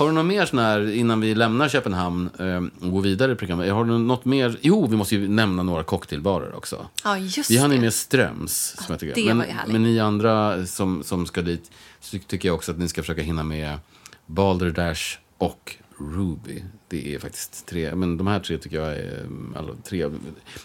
[0.00, 3.34] Har du något mer sån här, innan vi lämnar Köpenhamn eh, och går vidare i
[3.34, 3.72] programmet?
[3.72, 4.58] Har du något mer?
[4.60, 6.86] Jo, vi måste ju nämna några cocktailbarer också.
[7.04, 9.14] Ja, just Vi hann ju med Ströms, som jag tycker.
[9.14, 9.72] det men, var ju härligt.
[9.72, 13.22] men ni andra som, som ska dit, så tycker jag också att ni ska försöka
[13.22, 13.78] hinna med
[14.26, 16.64] Balderdash och Ruby.
[16.88, 20.10] Det är faktiskt tre, men de här tre tycker jag är mm, alla tre.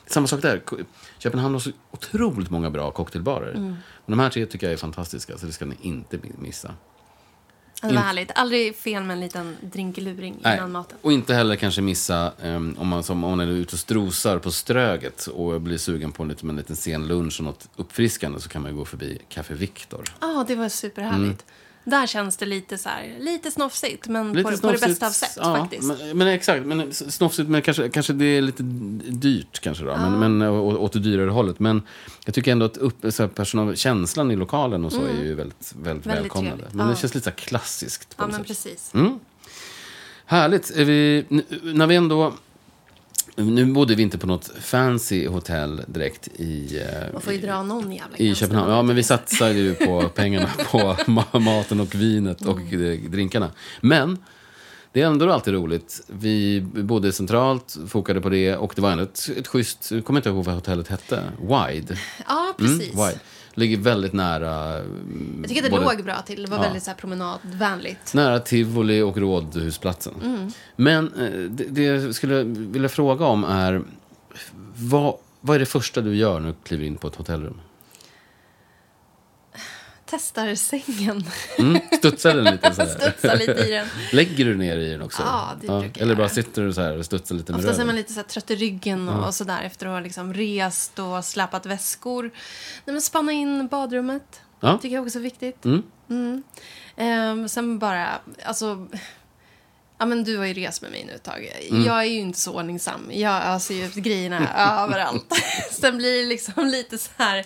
[0.07, 0.61] Samma sak där,
[1.17, 3.51] Köpenhamn har så otroligt många bra cocktailbarer.
[3.51, 3.65] Mm.
[4.05, 6.73] Men de här tre tycker jag är fantastiska, så det ska ni inte missa.
[7.81, 8.31] Det var härligt.
[8.35, 10.57] Aldrig fel med en liten drinkeluring Nej.
[10.57, 10.97] innan maten.
[11.01, 14.39] Och inte heller kanske missa um, om, man, som, om man är ute och strosar
[14.39, 18.39] på Ströget och blir sugen på en liten, en liten sen lunch och något uppfriskande
[18.39, 20.03] så kan man ju gå förbi Café Victor.
[20.21, 21.45] Ja, det var superhärligt.
[21.87, 25.07] Där känns det lite så här, lite snofsigt, men Lite på, på det snofsigt, bästa
[25.07, 25.83] av sätt ja, faktiskt.
[25.83, 28.63] Men, men exakt, men snofsigt, men kanske, kanske det är lite
[29.09, 31.59] dyrt kanske då, men, men å- åt det dyrare hållet.
[31.59, 31.81] Men
[32.25, 35.35] jag tycker ändå att upp, så här, personal, känslan i lokalen och så är ju
[35.35, 36.57] väldigt, väldigt, Väldigt välkomnande.
[36.57, 36.97] trevligt, Men det ja.
[36.97, 38.47] känns lite så klassiskt på Ja, men sätt.
[38.47, 38.91] precis.
[38.93, 39.19] Mm.
[40.25, 40.69] Härligt.
[40.69, 41.25] Är vi,
[41.63, 42.33] när vi ändå...
[43.35, 47.63] Nu bodde vi inte på något fancy hotell direkt i, eh, Man får ju dra
[47.63, 48.35] någon jävla i.
[48.35, 48.71] Köpenhamn.
[48.71, 52.91] Ja, men vi satsade ju på pengarna på ma- maten och vinet och Mm.
[53.05, 53.51] eh, drinkarna.
[53.81, 54.17] Men
[54.91, 56.01] det är ändå alltid roligt.
[56.07, 59.91] Vi bodde centralt, fokade på det och det var ändå ett, ett schysst...
[59.91, 61.23] Jag kommer inte ihåg vad hotellet hette.
[61.41, 61.97] Wide.
[62.27, 62.93] Ja, Mm, precis.
[62.93, 63.19] Wide.
[63.57, 64.73] Ligger väldigt nära...
[64.77, 64.83] Jag
[65.47, 66.41] tycker att det både- låg bra till.
[66.43, 66.63] Det var Ja.
[66.63, 68.13] väldigt så här promenadvänligt.
[68.13, 70.13] Nära Tivoli och Rådhusplatsen.
[70.23, 70.51] Mm.
[70.75, 73.81] Men eh, det, det jag skulle vilja fråga om är...
[74.75, 77.59] Vad, vad är det första du gör när du kliver in på ett hotellrum?
[80.15, 81.23] Testar sängen.
[81.57, 82.75] Mm, studsar den lite?
[82.75, 82.89] Så här?
[82.99, 83.87] Studsar lite i den.
[84.11, 85.23] Lägger du ner i den också?
[85.23, 87.73] Ja, det brukar jag Eller bara sitter du så här och studsar lite med Oftast
[87.73, 87.87] är röven?
[87.87, 90.99] man lite så här trött i ryggen och, och sådär efter att ha liksom rest
[90.99, 92.23] och släpat väskor.
[92.85, 94.41] Nej, men spanna in badrummet.
[94.59, 94.77] Ja.
[94.77, 95.65] tycker jag också är viktigt.
[95.65, 95.83] Mm.
[96.09, 96.43] Mm.
[96.95, 98.07] Ehm, sen bara,
[98.43, 98.87] alltså...
[99.97, 101.51] Ja, men du har ju rest med mig nu ett tag.
[101.69, 101.83] Mm.
[101.83, 103.09] Jag är ju inte så ordningsam.
[103.11, 104.49] Jag öser ju ut grejerna
[104.83, 105.33] överallt.
[105.71, 107.45] Sen blir det liksom lite så här...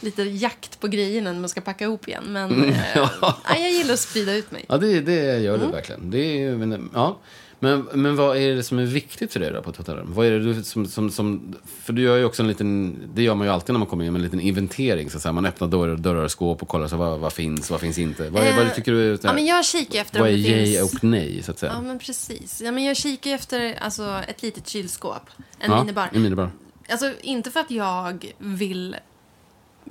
[0.00, 2.24] Lite jakt på grejerna när man ska packa ihop igen.
[2.28, 2.74] Men eh, Mm.
[3.20, 3.38] ja.
[3.50, 4.64] nej, jag gillar att sprida ut mig.
[4.68, 5.66] Ja, det, det gör Mm.
[5.66, 6.10] du verkligen.
[6.10, 7.18] Det är, ja.
[7.60, 10.06] Men, men vad är det som är viktigt för dig då på hotellrum?
[10.14, 13.22] Vad är det du som, som, som, för du gör ju också en liten, det
[13.22, 15.10] gör man ju alltid när man kommer in, med en liten inventering.
[15.10, 15.32] Så att säga.
[15.32, 18.30] Man öppnar dörrar, dörrar och skåp och kollar så vad, vad finns, vad finns inte.
[18.30, 20.94] Vad, är, vad Eh, tycker du är, Ja, men jag kikar efter vad är finns...
[20.94, 21.72] och nej, så att säga?
[21.74, 22.60] Ja, men precis.
[22.64, 25.30] Ja, men jag kikar efter alltså, ett litet kylskåp.
[25.58, 26.08] En Ja, minibar.
[26.12, 26.50] En minibar.
[26.90, 28.96] Alltså, inte för att jag vill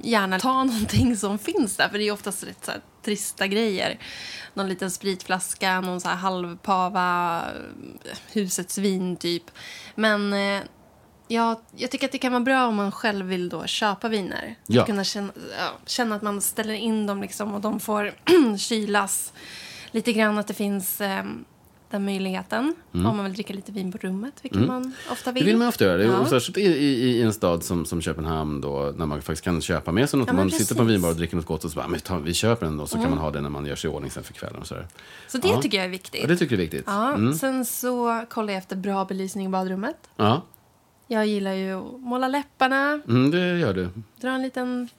[0.03, 3.99] gärna ta någonting som finns där, för det är oftast rätt så här, trista grejer.
[4.53, 7.43] Någon liten spritflaska, någon så här halvpava,
[8.33, 9.43] husets vin typ.
[9.95, 10.63] Men eh,
[11.27, 14.55] ja, jag tycker att det kan vara bra om man själv vill då köpa viner.
[14.67, 14.81] Ja.
[14.81, 18.13] Att kunna känna, ja, känna att man ställer in dem liksom och de får
[18.57, 19.33] kylas
[19.91, 20.37] lite grann.
[20.37, 21.23] Att det finns eh,
[21.89, 22.75] den möjligheten.
[22.91, 25.43] Om man vill dricka lite vin på rummet, vilket man ofta vill.
[25.43, 25.45] Mm.
[25.45, 26.03] Det vill man ofta göra.
[26.03, 26.25] Ja.
[26.25, 29.91] Särskilt i, i, i en stad som, som Köpenhamn då, när man faktiskt kan köpa
[29.91, 30.27] med sig något.
[30.27, 30.95] Ja, man sitter på en precis.
[30.95, 32.97] vinbar och dricker något gott och så bara, men ta, vi köper den då, så
[32.97, 34.59] kan man ha den när man gör sig i ordning sen för kvällen.
[34.61, 34.87] Och så där.
[35.27, 35.61] Så det Ja.
[35.61, 36.21] tycker jag är viktigt.
[36.21, 36.83] Ja, det tycker jag är viktigt.
[36.87, 37.33] Ja, Mm.
[37.33, 39.97] Sen så kollar jag efter bra belysning i badrummet.
[40.15, 40.41] Ja,
[41.07, 43.89] Jag gillar ju att måla läpparna, mm, det gör du.
[44.21, 44.89] dra en liten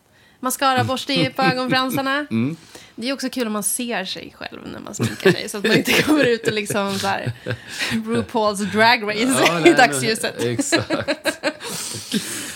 [0.41, 2.27] mascaraborste på ögonfransarna.
[2.31, 2.57] Mm.
[2.95, 5.49] Det är också kul om man ser sig själv när man sminkar sig.
[5.49, 7.33] Så att man inte kommer ut och liksom så här
[7.91, 10.35] RuPaul's Drag Race Ja, i nej, dagsljuset.
[10.39, 11.41] men- Exakt.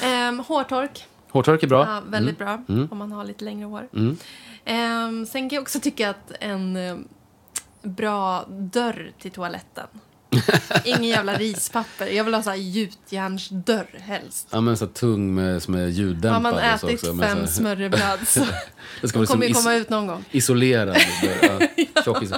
[0.02, 1.86] Ehm, hårtork, Hårtork är bra.
[1.88, 2.88] ja, väldigt bra Mm.
[2.90, 3.88] om man har lite längre hår.
[3.94, 4.16] Mm.
[4.64, 7.08] Ehm, sen kan jag också tycka att en em,
[7.82, 9.86] bra dörr till toaletten.
[10.84, 12.06] Ingen jävla rispapper.
[12.06, 14.48] Jag vill ha så här gjutjärnsdörr helst.
[14.50, 16.32] Ja, men så tung med, som är ljuddämpad.
[16.32, 18.40] Har man ätit också, fem så, smörrebröd så
[19.00, 20.24] Det ska kommer ju komma ut någon gång.
[20.30, 20.96] isolerad.
[21.94, 22.32] ja, tjock is-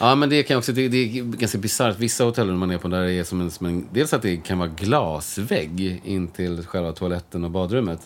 [0.00, 1.98] ja, men det kan också, det, det är ganska bisarrt.
[1.98, 4.58] Vissa hotellrum man är på där är som en, som en, dels att det kan
[4.58, 8.00] vara glasvägg in till själva toaletten och badrummet.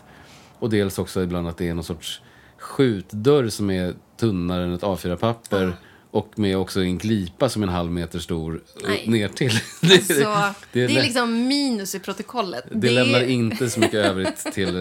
[0.59, 2.21] Och dels också ibland att det är någon sorts
[2.59, 5.77] skjutdörr som är tunnare än ett A4-papper.
[6.15, 9.05] Och med också en glipa som är en halv meter stor och Nej.
[9.09, 9.51] ner till.
[9.51, 9.59] Så
[10.73, 12.65] det är lä- liksom minus i protokollet.
[12.71, 14.77] det lämnar inte så mycket övrigt till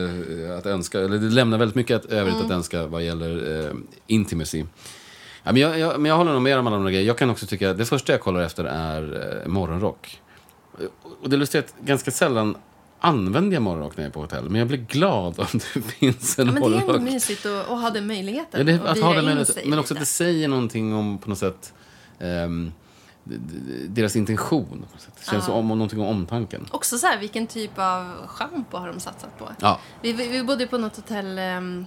[0.49, 0.99] eh, att önska.
[0.99, 2.45] Eller det lämnar väldigt mycket att, övrigt Mm.
[2.45, 3.73] att önska vad gäller eh,
[4.07, 4.59] intimacy.
[5.43, 7.07] Ja, men, jag, jag, men jag håller nog med om alla de där grejerna.
[7.07, 10.19] Jag kan också tycka det första jag kollar efter är eh, morgonrock.
[11.21, 12.55] Och det är lustigt att ganska sällan
[13.03, 14.49] använder jag morgonrock när jag är på hotell.
[14.49, 16.95] Men jag blir glad om det finns en Ja, men det är morgonrock.
[16.99, 18.67] ändå mysigt att, att ha den möjligheten.
[18.67, 20.01] Ja, det, att ha med, sig men också att lite.
[20.01, 21.73] det säger någonting om på något sätt
[23.23, 23.37] d-
[23.87, 24.65] deras intention.
[24.69, 25.13] På något sätt.
[25.19, 25.53] Det känns Ja.
[25.53, 26.65] om, om någonting om omtanken.
[26.71, 29.49] Också så här, vilken typ av schampo har de satsat på?
[29.59, 29.79] Ja.
[30.01, 31.85] Vi, vi, vi bodde på något hotell ehm,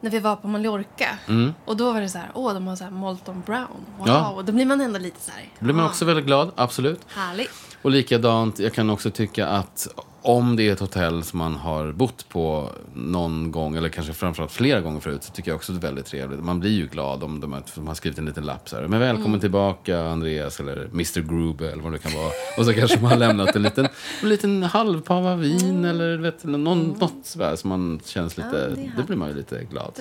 [0.00, 1.18] när vi var på Mallorca.
[1.28, 1.52] Mm.
[1.64, 3.66] Och då var det så här, åh, de har så här Molton Brown.
[3.98, 4.08] Wow.
[4.08, 4.28] Ja.
[4.30, 6.50] Och då blir man ändå lite så här, Då blir man ah, också väldigt glad,
[6.56, 7.00] absolut.
[7.08, 7.50] Härligt.
[7.82, 9.88] Och likadant, jag kan också tycka att
[10.24, 14.52] om det är ett hotell som man har bott på någon gång, eller kanske framförallt
[14.52, 16.40] flera gånger förut, så tycker jag också det är väldigt trevligt.
[16.44, 18.88] Man blir ju glad om de, de har skrivit en liten lapp så här.
[18.88, 19.40] Men välkommen Mm.
[19.40, 22.30] tillbaka Andreas, eller Mr Grube, eller vad det kan vara.
[22.58, 23.88] Och så kanske man har lämnat en liten,
[24.22, 28.70] en liten halvpava vin, eller du vet, någon, något sådär som man känns lite, Mm.
[28.70, 29.06] Ja, det härligt.
[29.06, 29.92] blir man ju lite glad.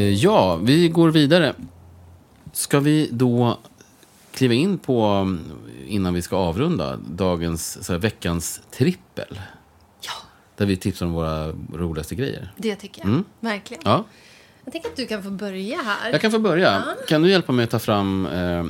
[0.00, 1.54] Ja, vi går vidare.
[2.52, 3.58] Ska vi då
[4.32, 5.40] kliva in på, mm,
[5.86, 9.40] innan vi ska avrunda, dagens, så här, veckans trippel?
[10.00, 10.12] Ja,
[10.56, 12.52] Där vi tipsar om våra roligaste grejer.
[12.56, 13.08] det tycker jag.
[13.08, 13.24] Mm.
[13.40, 13.82] Verkligen.
[13.86, 14.04] Ja,
[14.64, 16.12] Jag tänker att du kan få börja här.
[16.12, 16.84] jag kan få börja.
[17.08, 18.60] Kan du hjälpa mig att ta fram eh,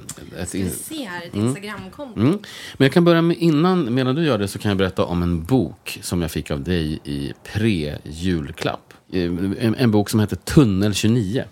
[0.43, 0.55] ett...
[0.55, 0.71] Vi In...
[0.71, 2.21] ser här ett Instagramkonto.
[2.21, 2.39] Mm.
[2.77, 5.23] Men jag kan börja med innan, medan du gör det så kan jag berätta om
[5.23, 8.88] en bok som jag fick av dig i pre-julklapp.
[9.13, 9.23] Eh,
[9.59, 11.45] en, en bok som heter Tunnel 29.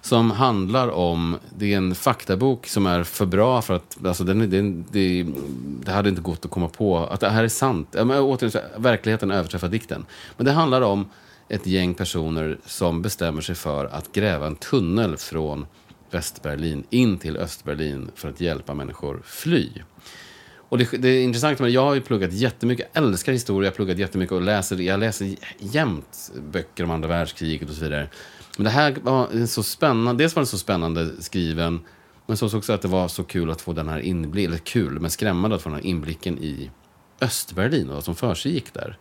[0.00, 4.50] Som handlar om, det är en faktabok som är för bra för att, alltså den,
[4.50, 5.26] den, det,
[5.84, 7.88] det hade inte gått att komma på att det här är sant.
[7.92, 10.06] Men återigen, verkligheten överträffar dikten.
[10.36, 11.06] Men det handlar om
[11.48, 15.66] ett gäng personer som bestämmer sig för att gräva en tunnel från
[16.10, 19.68] Västberlin in till Östberlin för att hjälpa människor fly.
[20.72, 23.72] Och det, det är intressant, men jag har ju pluggat jättemycket, jag älskar historia, jag
[23.72, 28.08] har pluggat jättemycket och läser, jag läser jämt böcker om andra världskriget och så vidare.
[28.56, 31.80] Men det här var så spännande, dels var den så spännande skriven,
[32.26, 35.00] men så också att det var så kul att få den här inblicken, eller kul,
[35.00, 36.70] men skrämmande att få den här inblicken i
[37.20, 38.98] Östberlin och vad som försiggick där.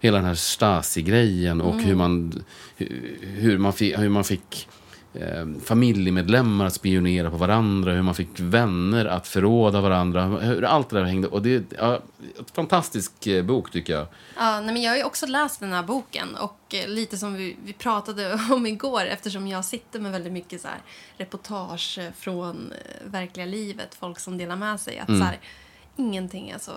[0.00, 2.44] Hela den här Stasi-grejen och hur man,
[2.76, 4.68] hur, hur man fick, hur man fick
[5.14, 10.90] eh, familjemedlemmar att spionera på varandra, hur man fick vänner att förråda varandra, hur allt
[10.90, 11.28] det där hängde.
[11.28, 12.00] Och det är ja,
[12.40, 14.06] ett fantastisk eh, bok tycker jag.
[14.36, 17.34] Ja, nej, men jag har ju också läst den här boken och eh, lite som
[17.34, 20.78] vi, vi pratade om igår eftersom jag sitter med väldigt mycket så här,
[21.16, 22.72] reportage från
[23.04, 24.98] verkliga livet, folk som delar med sig.
[24.98, 25.38] Att så här,
[25.96, 26.72] ingenting är så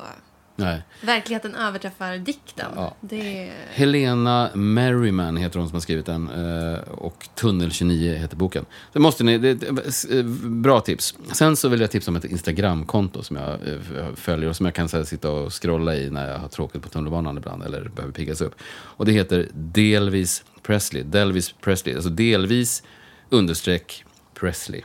[0.60, 0.82] Nej.
[1.02, 2.72] Verkligheten överträffar dikten.
[2.76, 2.96] Ja.
[3.02, 3.52] Det.
[3.72, 6.30] Helena Merriman heter hon som har skrivit den.
[6.74, 8.66] eh, Och Tunnel 29 heter boken.
[8.94, 11.16] Det måste ni, det, det, bra tips.
[11.32, 14.76] Sen så vill jag tipsa om ett Instagramkonto som jag eh, följer och som jag
[14.76, 17.90] kan så här, sitta och scrolla i när jag har tråkigt på tunnelbanan ibland eller
[17.90, 18.56] behöver piggas upp.
[18.70, 21.04] Och det heter Delvis Presley.
[21.04, 21.96] Delvis Presley.
[21.96, 22.84] Alltså delvis
[23.30, 24.04] understreck
[24.40, 24.82] Presley.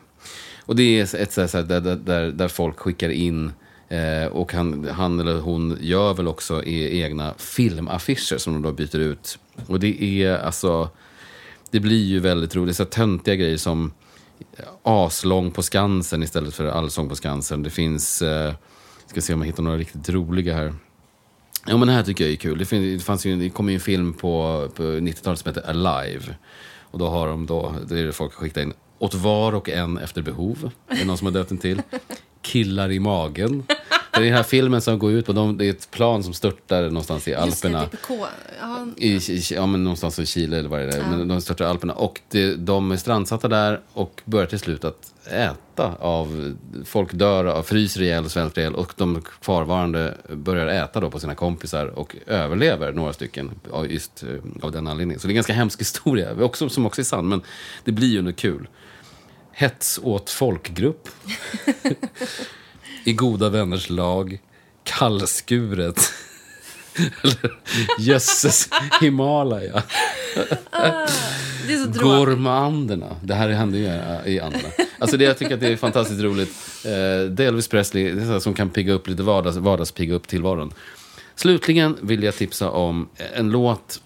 [0.66, 3.52] Och det är ett så här, så där- där, där folk skickar in
[3.92, 8.72] eh, och han, han eller hon gör väl också e, egna filmaffischer som de då
[8.72, 9.38] byter ut.
[9.66, 10.90] Och det är alltså,
[11.70, 12.76] det blir ju väldigt roligt.
[12.76, 13.92] Så töntiga grejer som
[14.56, 17.62] eh, aslång på Skansen istället för allsång på Skansen.
[17.62, 18.54] Det finns, eh,
[19.06, 20.74] ska se om jag hittar några riktigt roliga här.
[21.66, 22.58] Ja men det här tycker jag är kul.
[22.58, 25.70] Det, finns, det, fanns ju, det kom ju en film på, på 90-talet som heter
[25.70, 26.36] Alive.
[26.80, 29.68] Och då har de då, det är det folk skickar skickat in, åt var och
[29.68, 30.70] en efter behov.
[30.88, 31.82] Det är någon som har döpt den till.
[32.42, 33.64] Killar i magen.
[34.12, 36.32] Det är den här filmen som går ut på, de, det är ett plan som
[36.32, 37.80] störtar någonstans i Just Alperna.
[37.80, 38.26] det, DPK.
[38.60, 41.04] Ja, I, i, ja, men någonstans i Chile eller vad det är.
[41.10, 41.92] Men de störtar Alperna.
[41.92, 46.56] Och det, de är strandsatta där och börjar till slut att äta av...
[46.84, 51.34] Folk dör, av, fryser ihjäl, svälter ihjäl och de kvarvarande börjar äta då på sina
[51.34, 54.28] kompisar och överlever några stycken av just eh,
[54.62, 55.20] av den anledningen.
[55.20, 57.42] Så det är en ganska hemsk historia, också, som också är sann, men
[57.84, 58.68] det blir ju ändå kul.
[59.52, 61.08] Hets åt folkgrupp.
[63.04, 64.38] I goda vänners lag.
[64.84, 66.12] Kallskuret.
[67.22, 67.58] Eller
[67.98, 68.68] Jösses
[69.00, 69.82] Himalaya.
[71.66, 72.02] det är så tråkigt.
[72.02, 73.16] Gourmanderna.
[73.22, 74.68] Det här hände ju äh, i Anderna.
[74.98, 76.50] Alltså det, jag tycker att det är fantastiskt roligt.
[76.84, 76.90] Eh,
[77.30, 80.74] det är Elvis Presley det är som kan pigga upp lite vardags, vardagspigga upp tillvaron.
[81.34, 84.00] Slutligen vill jag tipsa om en låt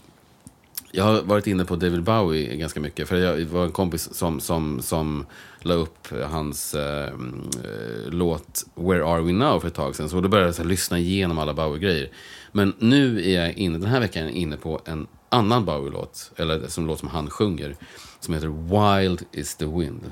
[0.96, 3.08] jag har varit inne på David Bowie ganska mycket.
[3.08, 5.26] För jag det var en kompis som, som, som
[5.60, 7.10] la upp hans eh, eh,
[8.08, 10.08] låt Where Are We Now för ett tag sedan.
[10.08, 12.10] Så då började jag så här, lyssna igenom alla Bowie-grejer.
[12.52, 16.30] Men nu är jag inne, den här veckan är jag inne på en annan Bowie-låt.
[16.36, 17.76] Eller som låt som han sjunger.
[18.20, 20.10] Som heter Wild is the Wind.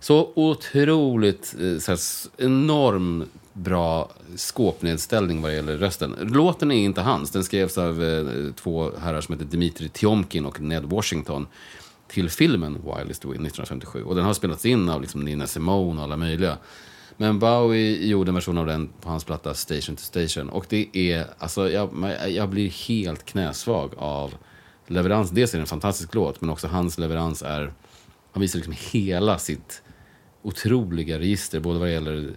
[0.00, 1.98] Så otroligt, eh, så här,
[2.36, 3.24] enorm
[3.54, 6.16] bra skåpnedställning vad det gäller rösten.
[6.20, 10.60] Låten är inte hans, den skrevs av eh, två herrar som heter Dimitri Tiomkin och
[10.60, 11.46] Ned Washington
[12.08, 14.02] till filmen Wild is the Wind 1957.
[14.02, 16.58] Och den har spelats in av liksom Nina Simone och alla möjliga.
[17.16, 20.48] Men Bowie gjorde en version av den på hans platta Station to Station.
[20.48, 24.34] Och det är, alltså jag, jag blir helt knäsvag av
[24.86, 25.30] leverans.
[25.30, 27.72] Dels är det en fantastisk låt, men också hans leverans är
[28.32, 29.82] han visar liksom hela sitt
[30.42, 32.36] otroliga register, både vad det gäller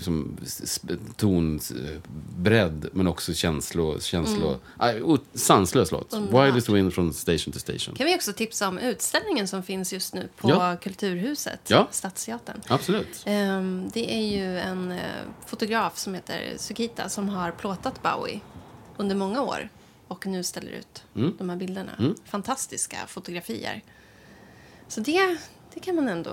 [0.00, 4.00] som sp- tonbredd, men också känslo...
[4.00, 5.04] känslo mm.
[5.04, 6.12] o- sanslös låt.
[6.12, 6.46] Underbart.
[6.46, 7.94] Wildest Wind från Station to Station.
[7.94, 10.76] Kan vi också tipsa om utställningen som finns just nu på Ja.
[10.82, 11.88] Kulturhuset, Ja.
[11.90, 12.60] Stadsteatern.
[12.68, 13.22] Absolut.
[13.26, 14.98] Ehm, det är ju en eh,
[15.46, 18.40] fotograf som heter Sukita som har plåtat Bowie
[18.96, 19.68] under många år
[20.08, 21.34] och nu ställer ut Mm.
[21.38, 22.14] de här bilderna.
[22.24, 23.82] Fantastiska fotografier.
[24.88, 25.36] Så det,
[25.74, 26.30] det kan man ändå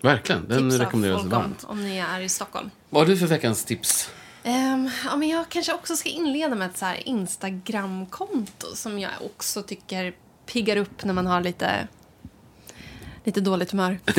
[0.00, 0.48] Verkligen.
[0.48, 1.64] Den tipsa rekommenderas folk om varmt.
[1.64, 2.70] om ni är i Stockholm.
[2.90, 4.10] Vad har du för veckans tips?
[4.44, 9.10] Ehm, ja, men jag kanske också ska inleda med ett så här Instagramkonto som jag
[9.24, 10.14] också tycker
[10.46, 11.88] piggar upp när man har lite,
[13.24, 13.98] lite dåligt humör.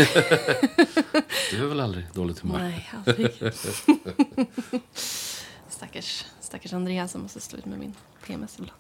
[1.52, 2.60] Du har väl aldrig dåligt humör?
[2.60, 3.32] Nej, aldrig.
[5.70, 8.80] stackars, stackars Andreas som måste stå ut med min PMS ibland.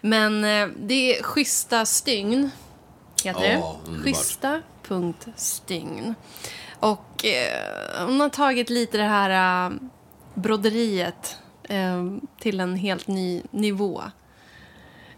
[0.00, 2.50] Men eh, det är Schyssta stygn,
[3.24, 4.62] heter Ja, det.
[4.94, 5.24] Underbart.
[5.24, 6.14] Schyssta.stygn.
[6.80, 9.72] Och eh, hon har tagit lite det här eh,
[10.34, 11.36] broderiet
[11.68, 12.06] eh,
[12.38, 14.02] till en helt ny nivå.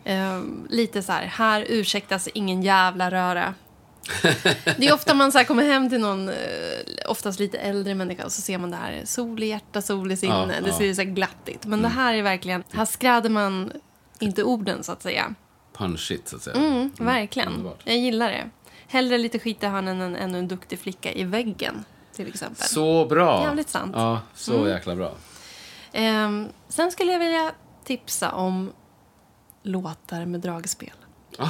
[0.04, 3.54] Eh, lite så här, här ursäktas ingen jävla röra.
[4.78, 6.34] Det är ofta man så här kommer hem till någon, eh,
[7.08, 10.16] oftast lite äldre människa och så ser man det här sol i hjärta, sol i
[10.16, 10.34] sinne.
[10.34, 10.58] Ja, det ja.
[10.58, 10.72] Mm.
[10.72, 11.64] ser så här glatt ut.
[11.64, 13.72] Men det här är verkligen, här skräder man
[14.18, 15.34] inte orden så att säga.
[15.76, 16.56] Punchigt, så att säga.
[16.56, 17.48] Mm, verkligen.
[17.48, 17.80] underbart.
[17.84, 18.50] Jag gillar det.
[18.94, 22.66] Hellre lite skit i hörnen än ännu en duktig flicka i väggen, till exempel.
[22.66, 23.42] Så bra!
[23.42, 23.92] Jävligt sant.
[23.96, 25.14] Ja, så jäkla bra.
[25.92, 27.52] Ehm, sen skulle jag vilja
[27.84, 28.72] tipsa om
[29.62, 30.92] låtar med dragspel.
[31.38, 31.48] Ah,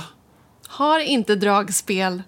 [0.67, 2.23] Har inte dragspel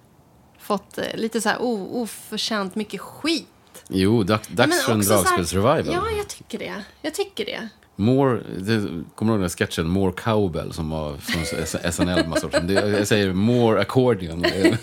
[0.59, 3.47] fått eh, lite så här o- oförtjänt mycket skit?
[3.89, 5.87] jo, dags, dags för en dragspelsrevival.
[5.87, 6.85] Ja, jag tycker det.
[7.03, 7.69] Jag tycker det.
[7.97, 12.41] More, det, kommer du ihåg den sketchen More Cowbell som var från SNL?
[12.41, 12.67] Sedan?
[12.67, 14.39] Det, jag säger More Accordion.
[14.43, 14.79] Nej,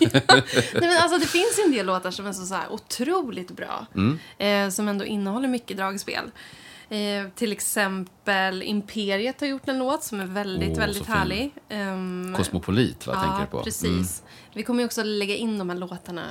[0.74, 3.86] men alltså, det finns en del låtar som är så, så här otroligt bra.
[3.94, 4.18] Mm.
[4.38, 6.30] Eh, som ändå innehåller mycket dragspel.
[6.88, 11.54] Eh, till exempel Imperiet har gjort en låt som är väldigt, så väldigt härlig.
[11.68, 13.64] Ehm, Kosmopolit, vad ja, tänker du på?
[13.64, 13.84] precis.
[13.84, 14.04] Mm.
[14.54, 16.22] Vi kommer ju också lägga in de här låtarna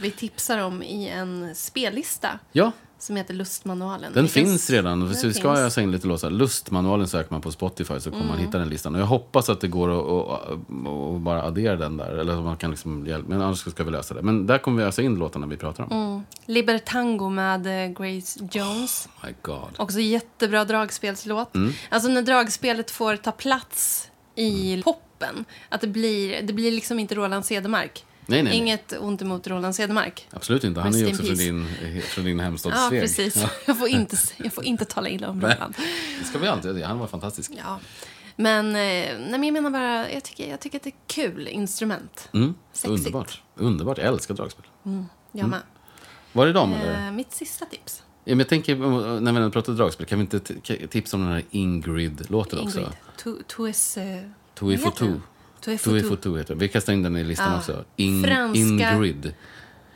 [0.00, 4.12] vi tipsar om i en spellista Ja, som heter Lustmanualen.
[4.12, 5.00] den finns redan.
[5.00, 5.58] Den Så vi ska finns.
[5.66, 6.30] ösa in lite låtar.
[6.30, 8.94] Lustmanualen söker man på Spotify så kommer man hitta den listan.
[8.94, 12.10] Och jag hoppas att det går att, att, att bara addera den där.
[12.18, 13.28] Eller att man kan liksom hjälpa.
[13.28, 14.22] Men annars ska vi lösa det.
[14.22, 16.24] Men där kommer vi ösa in låtarna vi pratar om.
[16.46, 19.08] Libertango med eh, Grace Jones.
[19.24, 19.74] My God.
[19.76, 21.54] Också jättebra dragspelslåt.
[21.54, 21.72] Mm.
[21.90, 24.82] Alltså när dragspelet får ta plats i Mm.
[24.82, 25.44] poppen.
[25.68, 28.04] Att det blir, det blir liksom inte Roland Cedermark.
[28.26, 28.58] Nej, nej, nej.
[28.58, 30.28] Inget ont emot Roland Cedermark.
[30.30, 30.80] Absolut inte.
[30.80, 31.68] Han Rest är ju också från din,
[32.02, 33.36] från din hemstad Ja, precis.
[33.36, 35.54] Ja, Jag, får inte, jag får inte tala illa om Nej.
[35.54, 35.74] Roland.
[36.20, 36.82] det ska vi alltid.
[36.82, 37.50] Han var fantastisk.
[37.58, 37.80] Ja.
[38.36, 41.48] Men, eh, nej, men jag menar bara, jag tycker, jag tycker att det är kul
[41.48, 42.28] instrument.
[42.34, 42.54] Mm.
[42.72, 42.88] Sexigt.
[42.98, 43.42] Underbart.
[43.56, 43.98] Underbart.
[43.98, 44.64] Jag älskar dragspel.
[45.32, 45.60] Jag med.
[46.32, 47.06] Var det dem eller?
[47.06, 48.02] Eh, mitt sista tips.
[48.24, 48.76] Ja, men jag tänker,
[49.20, 50.40] när vi pratar dragspel, kan vi inte
[50.88, 52.78] tipsa om den här Ingrid-låten också?
[52.78, 52.92] Ingrid.
[53.22, 53.96] Tu- Tues...
[53.96, 54.04] eh,
[54.54, 55.20] Tui vad for heter
[55.64, 55.70] two.
[55.70, 55.78] den?
[55.78, 56.08] Tui for Tui two.
[56.08, 56.54] for two heter.
[56.54, 57.58] Vi kastar in den i listan Ja.
[57.58, 57.84] också.
[57.96, 58.58] In, Franska-
[58.94, 59.34] Ingrid.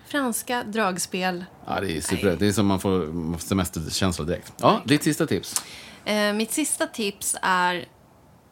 [0.06, 1.44] Franska dragspel.
[1.66, 2.36] Ja, det är super.
[2.38, 4.52] Det är som man får semesterkänsla direkt.
[4.60, 5.62] Ja, ditt sista tips.
[6.04, 7.84] Eh, mitt sista tips är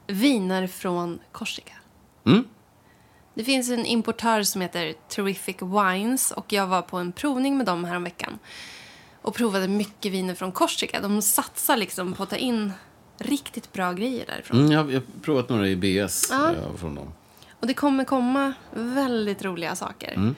[0.07, 1.73] viner från Korsika.
[2.27, 2.45] Mm.
[3.35, 7.67] Det finns en importör som heter Terrific Wines och jag var på en provning med
[7.67, 8.39] dem häromveckan
[9.23, 11.01] och provade mycket viner från Korsika.
[11.01, 12.73] De satsar liksom på att ta in
[13.19, 14.59] riktigt bra grejer därifrån.
[14.61, 16.51] Mm, jag, har- jag har provat några i BS Ja.
[16.63, 16.77] ja.
[16.79, 17.13] från dem.
[17.61, 20.13] Och det kommer komma väldigt roliga saker.
[20.15, 20.35] Mm.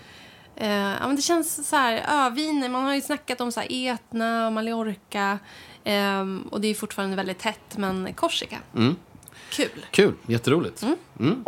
[0.56, 0.68] Eh,
[1.00, 4.50] ja, men det känns så här, öviner, man har ju snackat om så här Etna
[4.50, 5.38] Mallorca.
[5.84, 8.58] ehm, och det är fortfarande väldigt tätt, men Korsika.
[8.76, 8.96] Mm.
[9.50, 9.84] Kul.
[9.90, 10.82] Kul, jätteroligt.
[11.18, 11.44] Mm.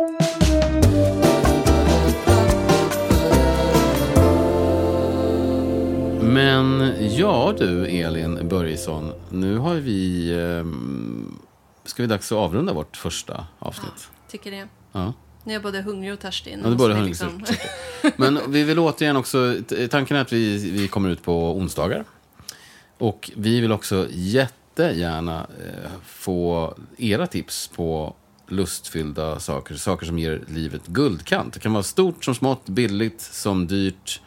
[6.21, 9.11] Men ja du, Elin Börjesson.
[9.31, 10.31] Nu har vi...
[10.39, 11.18] ehm,
[11.89, 14.09] ska vi dags att avrunda vårt första avsnitt?
[14.29, 14.67] Tycker det.
[14.91, 15.13] Ja.
[15.43, 16.59] Nu är jag både hungrig och törstig.
[16.63, 17.45] Ja, vi ha liksom...
[18.17, 19.55] Men vi vill återigen också...
[19.89, 22.05] Tanken är att vi, vi kommer ut på onsdagar.
[22.97, 28.15] Och vi vill också jättegärna eh, få era tips på
[28.47, 29.75] lustfyllda saker.
[29.75, 31.53] Saker som ger livet guldkant.
[31.53, 34.21] Det kan vara stort som smått, billigt som dyrt,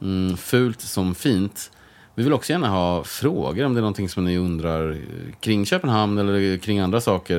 [0.00, 1.70] mm, fult som fint.
[2.14, 4.98] Vi vill också gärna ha frågor om det är någonting som ni undrar eh,
[5.40, 7.38] kring Köpenhamn eller kring andra saker.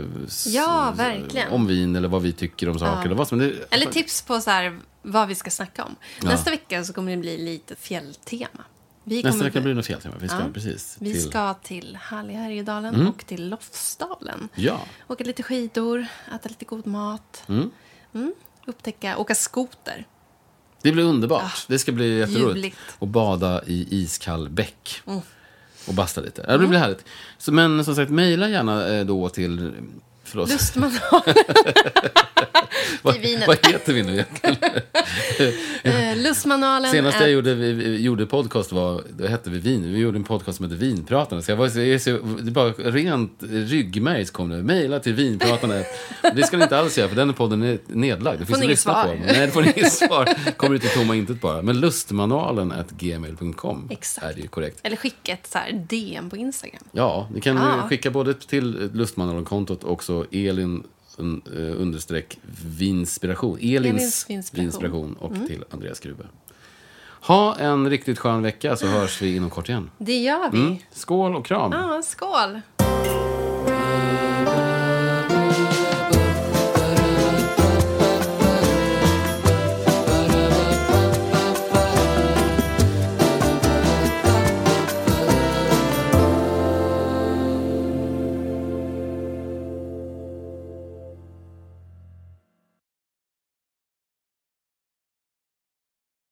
[0.00, 0.04] eh,
[0.46, 1.52] Ja, verkligen.
[1.52, 2.92] Om vin eller vad vi tycker om saker.
[2.98, 3.04] Ja.
[3.04, 5.96] Eller vad som, det, Eller tips på så här, vad vi ska snacka om.
[6.22, 6.28] Ja.
[6.28, 8.64] Nästa vecka så kommer det bli lite fjälltema.
[9.04, 10.14] Vi, Nästa vecka blir det fjälltema.
[10.20, 10.44] Vi ska, Ja.
[10.54, 10.96] precis.
[11.00, 13.06] vi till- ska till härliga Härjedalen Mm.
[13.08, 14.48] och till Lofsdalen.
[14.54, 14.80] Ja.
[15.08, 17.44] Åka lite skidor, äta lite god mat.
[17.48, 17.70] Mm.
[18.14, 18.32] Mm.
[18.66, 20.04] Upptäcka, åka skoter.
[20.82, 21.42] Det blir underbart.
[21.42, 21.50] Ja.
[21.66, 22.56] Det ska bli jätteroligt.
[22.56, 22.76] Ljuvligt.
[22.98, 25.02] Och bada i iskall bäck.
[25.06, 25.20] Mm.
[25.86, 26.56] Och basta lite.
[26.56, 27.04] Det blir härligt.
[27.38, 29.72] Så, men som sagt, mejla gärna eh, då till...
[30.24, 30.50] Förlåt.
[30.50, 31.34] Lustmanualen.
[33.02, 33.14] vad,
[33.46, 34.56] vad heter vi nu egentligen?
[35.82, 36.90] Eh, Lustmanualen.
[36.90, 39.92] Senast är- jag gjorde, vi, gjorde podcast var, då hette vi Vin.
[39.92, 41.42] Vi gjorde en podcast som hette Vinpratarna.
[41.42, 44.56] Så jag var, så, jag, så, det är bara rent ryggmärg så kom det.
[44.62, 45.82] Mejla till Vinpratarna.
[46.34, 48.40] det ska ni inte alls göra för den podden är nedlagd.
[48.40, 49.04] Det finns inget svar.
[49.04, 49.14] på.
[49.26, 50.28] Nej, det får ni inget svar.
[50.56, 51.62] Kommer ut i tomma intet bara.
[51.62, 53.90] Men lustmanualen at gmail.com
[54.22, 54.78] är det ju korrekt.
[54.82, 56.82] Eller skicka ett så här DM på Instagram.
[56.92, 57.76] Ja, ni kan Ja.
[57.78, 60.82] eh, skicka både till Lustmanualen-kontot och också Elin
[61.20, 62.38] un, eh, understreck
[62.78, 63.58] vinspiration.
[63.62, 65.14] Elins Elins vinspiration.
[65.14, 66.24] och till Andreas Grube.
[67.20, 69.90] Ha en riktigt skön vecka så hörs vi inom kort igen.
[69.98, 70.58] Det gör vi.
[70.58, 70.76] Mm.
[70.92, 71.72] Skål och kram!
[71.72, 72.60] Ja, skål.